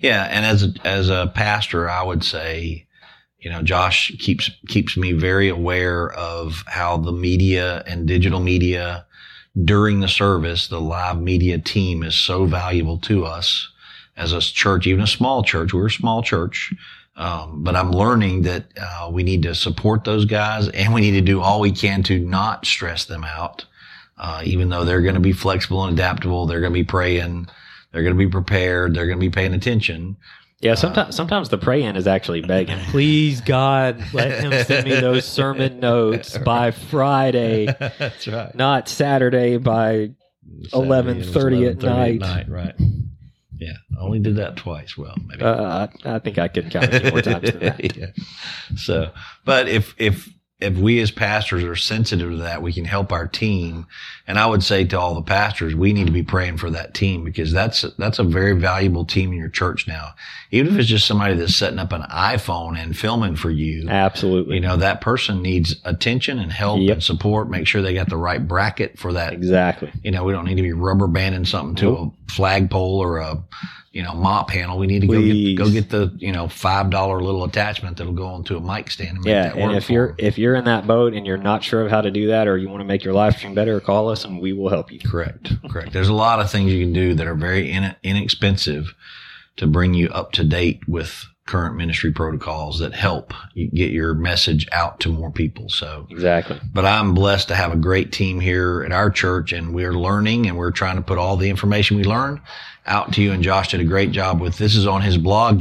Yeah, 0.00 0.24
and 0.24 0.44
as 0.44 0.64
a, 0.64 0.74
as 0.84 1.08
a 1.08 1.32
pastor, 1.34 1.88
I 1.88 2.02
would 2.02 2.24
say, 2.24 2.86
you 3.38 3.50
know, 3.50 3.62
Josh 3.62 4.12
keeps 4.18 4.50
keeps 4.68 4.96
me 4.96 5.12
very 5.12 5.48
aware 5.48 6.12
of 6.12 6.64
how 6.66 6.96
the 6.96 7.12
media 7.12 7.82
and 7.86 8.08
digital 8.08 8.40
media 8.40 9.06
during 9.64 10.00
the 10.00 10.08
service, 10.08 10.66
the 10.66 10.80
live 10.80 11.20
media 11.20 11.58
team 11.58 12.02
is 12.02 12.16
so 12.16 12.44
valuable 12.44 12.98
to 12.98 13.24
us 13.24 13.68
as 14.16 14.32
a 14.32 14.40
church, 14.40 14.86
even 14.86 15.04
a 15.04 15.06
small 15.06 15.44
church. 15.44 15.72
We're 15.72 15.86
a 15.86 15.90
small 15.90 16.22
church. 16.22 16.74
Um, 17.16 17.62
but 17.62 17.76
I'm 17.76 17.92
learning 17.92 18.42
that 18.42 18.64
uh, 18.76 19.08
we 19.12 19.22
need 19.22 19.44
to 19.44 19.54
support 19.54 20.02
those 20.02 20.24
guys 20.24 20.68
and 20.70 20.92
we 20.92 21.00
need 21.00 21.12
to 21.12 21.20
do 21.20 21.40
all 21.40 21.60
we 21.60 21.70
can 21.70 22.02
to 22.04 22.18
not 22.18 22.66
stress 22.66 23.04
them 23.04 23.22
out. 23.22 23.64
Uh, 24.16 24.42
even 24.44 24.68
though 24.68 24.84
they're 24.84 25.02
going 25.02 25.14
to 25.14 25.20
be 25.20 25.32
flexible 25.32 25.84
and 25.84 25.92
adaptable, 25.98 26.46
they're 26.46 26.60
going 26.60 26.72
to 26.72 26.78
be 26.78 26.84
praying, 26.84 27.48
they're 27.92 28.02
going 28.02 28.14
to 28.14 28.18
be 28.18 28.30
prepared, 28.30 28.94
they're 28.94 29.06
going 29.06 29.18
to 29.18 29.26
be 29.26 29.30
paying 29.30 29.54
attention. 29.54 30.16
Yeah, 30.60 30.76
sometimes 30.76 31.14
sometimes 31.14 31.48
the 31.50 31.58
praying 31.58 31.96
is 31.96 32.06
actually 32.06 32.40
begging, 32.40 32.78
please 32.90 33.40
God, 33.40 34.02
let 34.14 34.40
him 34.40 34.64
send 34.64 34.86
me 34.88 34.94
those 35.00 35.24
sermon 35.26 35.80
notes 35.80 36.38
by 36.38 36.70
Friday, 36.70 37.66
That's 37.98 38.26
right. 38.28 38.54
not 38.54 38.88
Saturday 38.88 39.58
by 39.58 40.12
11:30 40.72 41.70
at 41.70 41.82
night. 42.22 42.48
Right. 42.48 42.74
Yeah. 43.58 43.72
I 43.98 44.00
only 44.02 44.18
did 44.20 44.36
that 44.36 44.56
twice. 44.56 44.96
Well, 44.96 45.14
maybe. 45.26 45.42
uh, 45.42 45.88
I 46.04 46.14
I 46.16 46.18
think 46.18 46.38
I 46.38 46.48
could 46.48 46.70
count 46.70 46.92
a 46.92 47.00
few 47.00 47.10
more 47.10 47.22
times 47.22 47.50
than 47.50 47.60
that. 47.60 47.96
Yeah. 47.96 48.06
So, 48.76 49.10
but 49.44 49.68
if 49.68 49.94
if 49.98 50.28
if 50.60 50.76
we 50.78 51.00
as 51.00 51.10
pastors 51.10 51.64
are 51.64 51.74
sensitive 51.76 52.30
to 52.30 52.36
that, 52.38 52.62
we 52.62 52.72
can 52.72 52.84
help 52.84 53.10
our 53.12 53.26
team. 53.26 53.86
And 54.26 54.38
I 54.38 54.46
would 54.46 54.62
say 54.62 54.84
to 54.84 54.98
all 54.98 55.14
the 55.14 55.22
pastors, 55.22 55.74
we 55.74 55.92
need 55.92 56.06
to 56.06 56.12
be 56.12 56.22
praying 56.22 56.58
for 56.58 56.70
that 56.70 56.94
team 56.94 57.24
because 57.24 57.52
that's 57.52 57.82
that's 57.98 58.18
a 58.20 58.24
very 58.24 58.52
valuable 58.52 59.04
team 59.04 59.32
in 59.32 59.38
your 59.38 59.48
church 59.48 59.86
now. 59.88 60.14
Even 60.52 60.72
if 60.72 60.78
it's 60.78 60.88
just 60.88 61.06
somebody 61.06 61.34
that's 61.34 61.54
setting 61.56 61.80
up 61.80 61.92
an 61.92 62.02
iPhone 62.02 62.78
and 62.78 62.96
filming 62.96 63.34
for 63.34 63.50
you, 63.50 63.88
Absolutely. 63.88 64.54
you 64.54 64.60
know 64.60 64.76
that 64.76 65.00
person 65.00 65.42
needs 65.42 65.74
attention 65.84 66.38
and 66.38 66.52
help 66.52 66.80
Yep. 66.80 66.92
and 66.94 67.02
support. 67.02 67.50
Make 67.50 67.66
sure 67.66 67.82
they 67.82 67.92
got 67.92 68.08
the 68.08 68.16
right 68.16 68.46
bracket 68.46 68.96
for 68.98 69.12
that. 69.14 69.32
exactly. 69.32 69.90
You 70.04 70.12
know, 70.12 70.22
we 70.24 70.32
don't 70.32 70.44
need 70.46 70.54
to 70.56 70.62
be 70.62 70.72
rubber 70.72 71.08
banding 71.08 71.44
something 71.44 71.74
to 71.76 71.84
Nope. 71.84 72.14
Flagpole 72.28 73.00
or 73.02 73.18
a 73.18 73.42
you 73.92 74.02
know 74.02 74.12
mop 74.14 74.50
handle. 74.50 74.76
We 74.78 74.86
need 74.88 75.02
to 75.02 75.06
go 75.06 75.20
get, 75.22 75.54
go 75.56 75.70
get 75.70 75.88
the 75.90 76.12
you 76.18 76.32
know 76.32 76.48
five 76.48 76.90
dollar 76.90 77.20
little 77.20 77.44
attachment 77.44 77.96
that'll 77.98 78.12
go 78.12 78.26
onto 78.26 78.56
a 78.56 78.60
mic 78.60 78.90
stand 78.90 79.10
and 79.10 79.18
make 79.20 79.26
Yeah, 79.30 79.42
that 79.50 79.56
and 79.56 79.68
work. 79.72 79.76
if 79.76 79.90
you're 79.90 80.08
'em. 80.10 80.14
if 80.18 80.38
you're 80.38 80.54
in 80.56 80.64
that 80.64 80.86
boat 80.86 81.14
and 81.14 81.26
you're 81.26 81.36
not 81.36 81.62
sure 81.62 81.82
of 81.82 81.90
how 81.90 82.00
to 82.00 82.10
do 82.10 82.26
that, 82.28 82.48
or 82.48 82.56
you 82.58 82.68
want 82.68 82.80
to 82.80 82.84
make 82.86 83.04
your 83.04 83.14
live 83.14 83.36
stream 83.36 83.54
better, 83.54 83.78
call 83.80 84.08
us 84.08 84.24
and 84.24 84.40
we 84.40 84.52
will 84.52 84.68
help 84.70 84.90
you. 84.90 84.98
Correct. 85.00 85.52
Correct. 85.70 85.92
There's 85.92 86.08
a 86.08 86.14
lot 86.14 86.40
of 86.40 86.50
things 86.50 86.72
you 86.72 86.84
can 86.84 86.92
do 86.92 87.14
that 87.14 87.26
are 87.26 87.34
very 87.36 87.70
in, 87.70 87.94
inexpensive 88.02 88.94
to 89.56 89.66
bring 89.68 89.94
you 89.94 90.08
up 90.08 90.32
to 90.32 90.42
date 90.44 90.80
with 90.88 91.26
current 91.46 91.76
ministry 91.76 92.10
protocols 92.10 92.78
that 92.78 92.94
help 92.94 93.34
you 93.52 93.68
get 93.68 93.90
your 93.90 94.14
message 94.14 94.66
out 94.72 94.98
to 95.00 95.10
more 95.10 95.30
people. 95.30 95.68
So, 95.68 96.06
Exactly. 96.10 96.58
but 96.72 96.86
I'm 96.86 97.12
blessed 97.12 97.48
to 97.48 97.54
have 97.54 97.72
a 97.72 97.76
great 97.76 98.12
team 98.12 98.40
here 98.40 98.82
at 98.82 98.92
our 98.92 99.10
church 99.10 99.52
and 99.52 99.74
we're 99.74 99.92
learning 99.92 100.46
and 100.46 100.56
we're 100.56 100.70
trying 100.70 100.96
to 100.96 101.02
put 101.02 101.18
all 101.18 101.36
the 101.36 101.50
information 101.50 101.98
we 101.98 102.04
learn 102.04 102.40
out 102.86 103.12
to 103.14 103.22
you. 103.22 103.32
And 103.32 103.42
Josh 103.42 103.68
did 103.72 103.80
a 103.80 103.84
great 103.84 104.10
job 104.10 104.40
with 104.40 104.56
this 104.56 104.74
is 104.74 104.86
on 104.86 105.02
his 105.02 105.18
blog, 105.18 105.60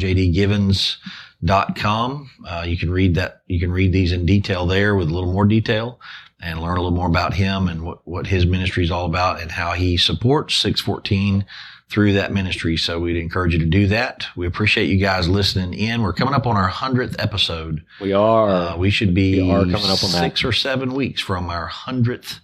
jdgivens.com. 1.41 2.29
Uh, 2.47 2.63
you 2.65 2.77
can 2.77 2.89
read 2.91 3.15
that. 3.15 3.41
You 3.47 3.59
can 3.59 3.71
read 3.71 3.91
these 3.91 4.11
in 4.11 4.25
detail 4.25 4.65
there 4.65 4.95
with 4.95 5.09
a 5.09 5.13
little 5.13 5.31
more 5.33 5.45
detail 5.45 5.99
and 6.41 6.61
learn 6.61 6.77
a 6.77 6.81
little 6.81 6.95
more 6.95 7.07
about 7.07 7.33
him 7.33 7.67
and 7.67 7.83
what, 7.83 8.05
what 8.07 8.27
his 8.27 8.45
ministry 8.45 8.83
is 8.83 8.91
all 8.91 9.05
about 9.05 9.41
and 9.41 9.51
how 9.51 9.71
he 9.73 9.95
supports 9.97 10.55
614 10.55 11.45
through 11.93 12.13
that 12.13 12.33
ministry. 12.33 12.75
So 12.75 12.99
we'd 12.99 13.17
encourage 13.17 13.53
you 13.53 13.59
to 13.59 13.67
do 13.67 13.85
that. 13.87 14.25
We 14.35 14.47
appreciate 14.47 14.85
you 14.85 14.97
guys 14.97 15.29
listening 15.29 15.75
in. 15.75 16.01
We're 16.01 16.13
coming 16.13 16.33
up 16.33 16.47
on 16.47 16.57
our 16.57 16.67
hundredth 16.67 17.15
episode. 17.19 17.85
We 18.01 18.13
are. 18.13 18.49
Uh, 18.49 18.77
we 18.77 18.89
should 18.89 19.13
be 19.13 19.43
we 19.43 19.51
are 19.51 19.61
coming 19.61 19.91
up 19.91 20.03
on 20.03 20.11
that. 20.11 20.19
six 20.19 20.43
or 20.43 20.51
seven 20.51 20.95
weeks 20.95 21.21
from 21.21 21.51
our 21.51 21.67
hundredth 21.67 22.39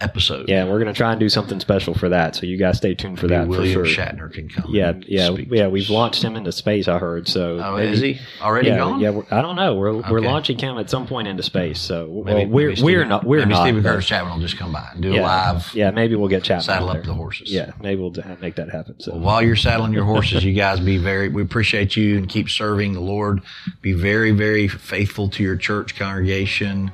episode. 0.00 0.48
yeah, 0.48 0.64
we're 0.64 0.78
gonna 0.78 0.92
try 0.92 1.10
and 1.10 1.18
do 1.18 1.28
something 1.28 1.58
special 1.58 1.92
for 1.92 2.08
that. 2.10 2.36
So 2.36 2.46
you 2.46 2.56
guys 2.56 2.76
stay 2.76 2.94
tuned 2.94 3.18
for 3.18 3.26
Maybe 3.26 3.38
that 3.38 3.44
for 3.46 3.50
William 3.62 3.72
sure. 3.72 3.84
Shatner 3.84 4.32
can 4.32 4.48
come. 4.48 4.72
Yeah, 4.72 4.92
yeah, 5.06 5.30
yeah. 5.50 5.66
We've 5.66 5.90
launched 5.90 6.22
him 6.22 6.36
into 6.36 6.52
space. 6.52 6.86
I 6.86 6.98
heard. 6.98 7.26
So 7.26 7.58
Oh, 7.62 7.76
maybe- 7.76 7.92
is 7.92 8.00
he 8.00 8.18
already 8.40 8.68
yeah, 8.68 8.76
gone? 8.76 9.00
yeah. 9.00 9.20
I 9.32 9.42
don't 9.42 9.56
know. 9.56 9.74
We're 9.74 9.96
we're 10.08 10.20
launching 10.20 10.56
him 10.56 10.78
at 10.78 10.88
some 10.88 11.06
point 11.08 11.26
into 11.26 11.42
space. 11.42 11.80
So 11.80 12.06
well, 12.08 12.24
Maybe- 12.34 12.48
we're 12.50 12.68
maybe 12.70 12.82
we're 12.82 12.92
Stephen- 12.92 13.08
not 13.08 13.24
we're 13.24 13.38
maybe 13.40 13.50
not. 13.50 13.62
Stephen 13.64 13.84
uh, 13.84 13.88
Curtis 13.90 14.06
Chapman 14.06 14.34
will 14.34 14.40
just 14.40 14.56
come 14.56 14.72
by 14.72 14.88
and 14.92 15.02
do 15.02 15.12
yeah, 15.12 15.20
a 15.20 15.54
live 15.54 15.74
Yeah, 15.74 15.90
maybe 15.90 16.14
we'll 16.14 16.28
get 16.28 16.44
Chapman. 16.44 16.62
saddle 16.62 16.90
up 16.90 17.02
the 17.02 17.14
horses. 17.14 17.50
Yeah, 17.52 17.72
maybe 17.82 18.00
we'll 18.00 18.14
make 18.40 18.54
that 18.54 18.70
happen. 18.70 19.00
So 19.00 19.12
Well, 19.12 19.20
while 19.20 19.42
you're 19.42 19.56
saddling 19.56 19.92
your 19.92 20.04
horses, 20.04 20.44
you 20.44 20.52
guys 20.54 20.78
be 20.78 20.98
very, 20.98 21.28
we 21.28 21.42
appreciate 21.42 21.96
you 21.96 22.16
and 22.18 22.28
keep 22.28 22.48
serving 22.50 22.92
the 22.92 23.00
Lord. 23.00 23.40
Be 23.82 23.92
very, 23.94 24.30
very 24.30 24.68
faithful 24.68 25.28
to 25.30 25.42
your 25.42 25.56
church 25.56 25.96
congregation. 25.98 26.92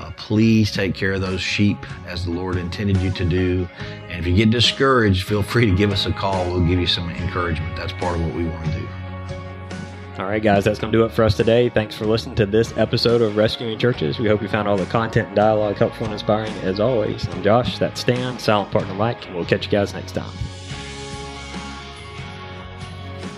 Uh, 0.00 0.10
please 0.16 0.72
take 0.72 0.94
care 0.94 1.12
of 1.12 1.20
those 1.20 1.40
sheep 1.40 1.76
as 2.06 2.24
the 2.24 2.30
Lord 2.30 2.56
intended 2.56 2.96
you 2.98 3.10
to 3.10 3.24
do. 3.24 3.68
And 4.08 4.18
if 4.18 4.26
you 4.26 4.34
get 4.34 4.50
discouraged, 4.50 5.26
feel 5.26 5.42
free 5.42 5.66
to 5.66 5.76
give 5.76 5.92
us 5.92 6.06
a 6.06 6.12
call. 6.12 6.44
We'll 6.46 6.66
give 6.66 6.80
you 6.80 6.86
some 6.86 7.10
encouragement. 7.10 7.76
That's 7.76 7.92
part 7.92 8.16
of 8.16 8.24
what 8.24 8.34
we 8.34 8.46
want 8.46 8.64
to 8.66 8.72
do. 8.72 8.88
All 10.18 10.26
right, 10.26 10.42
guys, 10.42 10.64
that's 10.64 10.78
going 10.78 10.92
to 10.92 10.98
do 10.98 11.04
it 11.04 11.12
for 11.12 11.24
us 11.24 11.36
today. 11.36 11.68
Thanks 11.68 11.94
for 11.94 12.04
listening 12.06 12.34
to 12.36 12.46
this 12.46 12.76
episode 12.76 13.22
of 13.22 13.36
Rescuing 13.36 13.78
Churches. 13.78 14.18
We 14.18 14.28
hope 14.28 14.42
you 14.42 14.48
found 14.48 14.68
all 14.68 14.76
the 14.76 14.86
content 14.86 15.28
and 15.28 15.36
dialogue 15.36 15.76
helpful 15.76 16.04
and 16.04 16.12
inspiring 16.12 16.52
as 16.62 16.80
always. 16.80 17.26
I'm 17.28 17.42
Josh, 17.42 17.78
that's 17.78 18.00
Stan, 18.00 18.38
silent 18.38 18.70
partner 18.70 18.94
Mike, 18.94 19.26
and 19.26 19.34
we'll 19.34 19.46
catch 19.46 19.66
you 19.66 19.70
guys 19.70 19.94
next 19.94 20.12
time. 20.12 20.30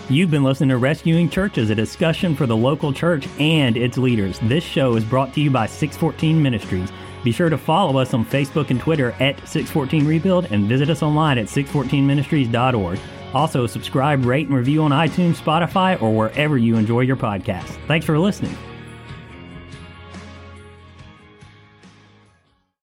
You've 0.09 0.31
been 0.31 0.43
listening 0.43 0.69
to 0.69 0.77
Rescuing 0.77 1.29
Churches, 1.29 1.69
a 1.69 1.75
discussion 1.75 2.35
for 2.35 2.45
the 2.45 2.57
local 2.57 2.91
church 2.91 3.25
and 3.39 3.77
its 3.77 3.97
leaders. 3.97 4.37
This 4.43 4.63
show 4.63 4.95
is 4.95 5.03
brought 5.05 5.33
to 5.35 5.41
you 5.41 5.49
by 5.49 5.65
614 5.65 6.41
Ministries. 6.41 6.91
Be 7.23 7.31
sure 7.31 7.49
to 7.49 7.57
follow 7.57 7.97
us 7.97 8.13
on 8.13 8.25
Facebook 8.25 8.69
and 8.69 8.81
Twitter 8.81 9.11
at 9.21 9.37
614 9.47 10.05
Rebuild 10.05 10.45
and 10.51 10.67
visit 10.67 10.89
us 10.89 11.03
online 11.03 11.37
at 11.37 11.45
614ministries.org. 11.47 12.99
Also, 13.33 13.65
subscribe, 13.65 14.25
rate, 14.25 14.47
and 14.47 14.57
review 14.57 14.83
on 14.83 14.91
iTunes, 14.91 15.35
Spotify, 15.35 15.99
or 16.01 16.13
wherever 16.13 16.57
you 16.57 16.75
enjoy 16.75 16.99
your 16.99 17.15
podcast. 17.15 17.77
Thanks 17.87 18.05
for 18.05 18.19
listening. 18.19 18.55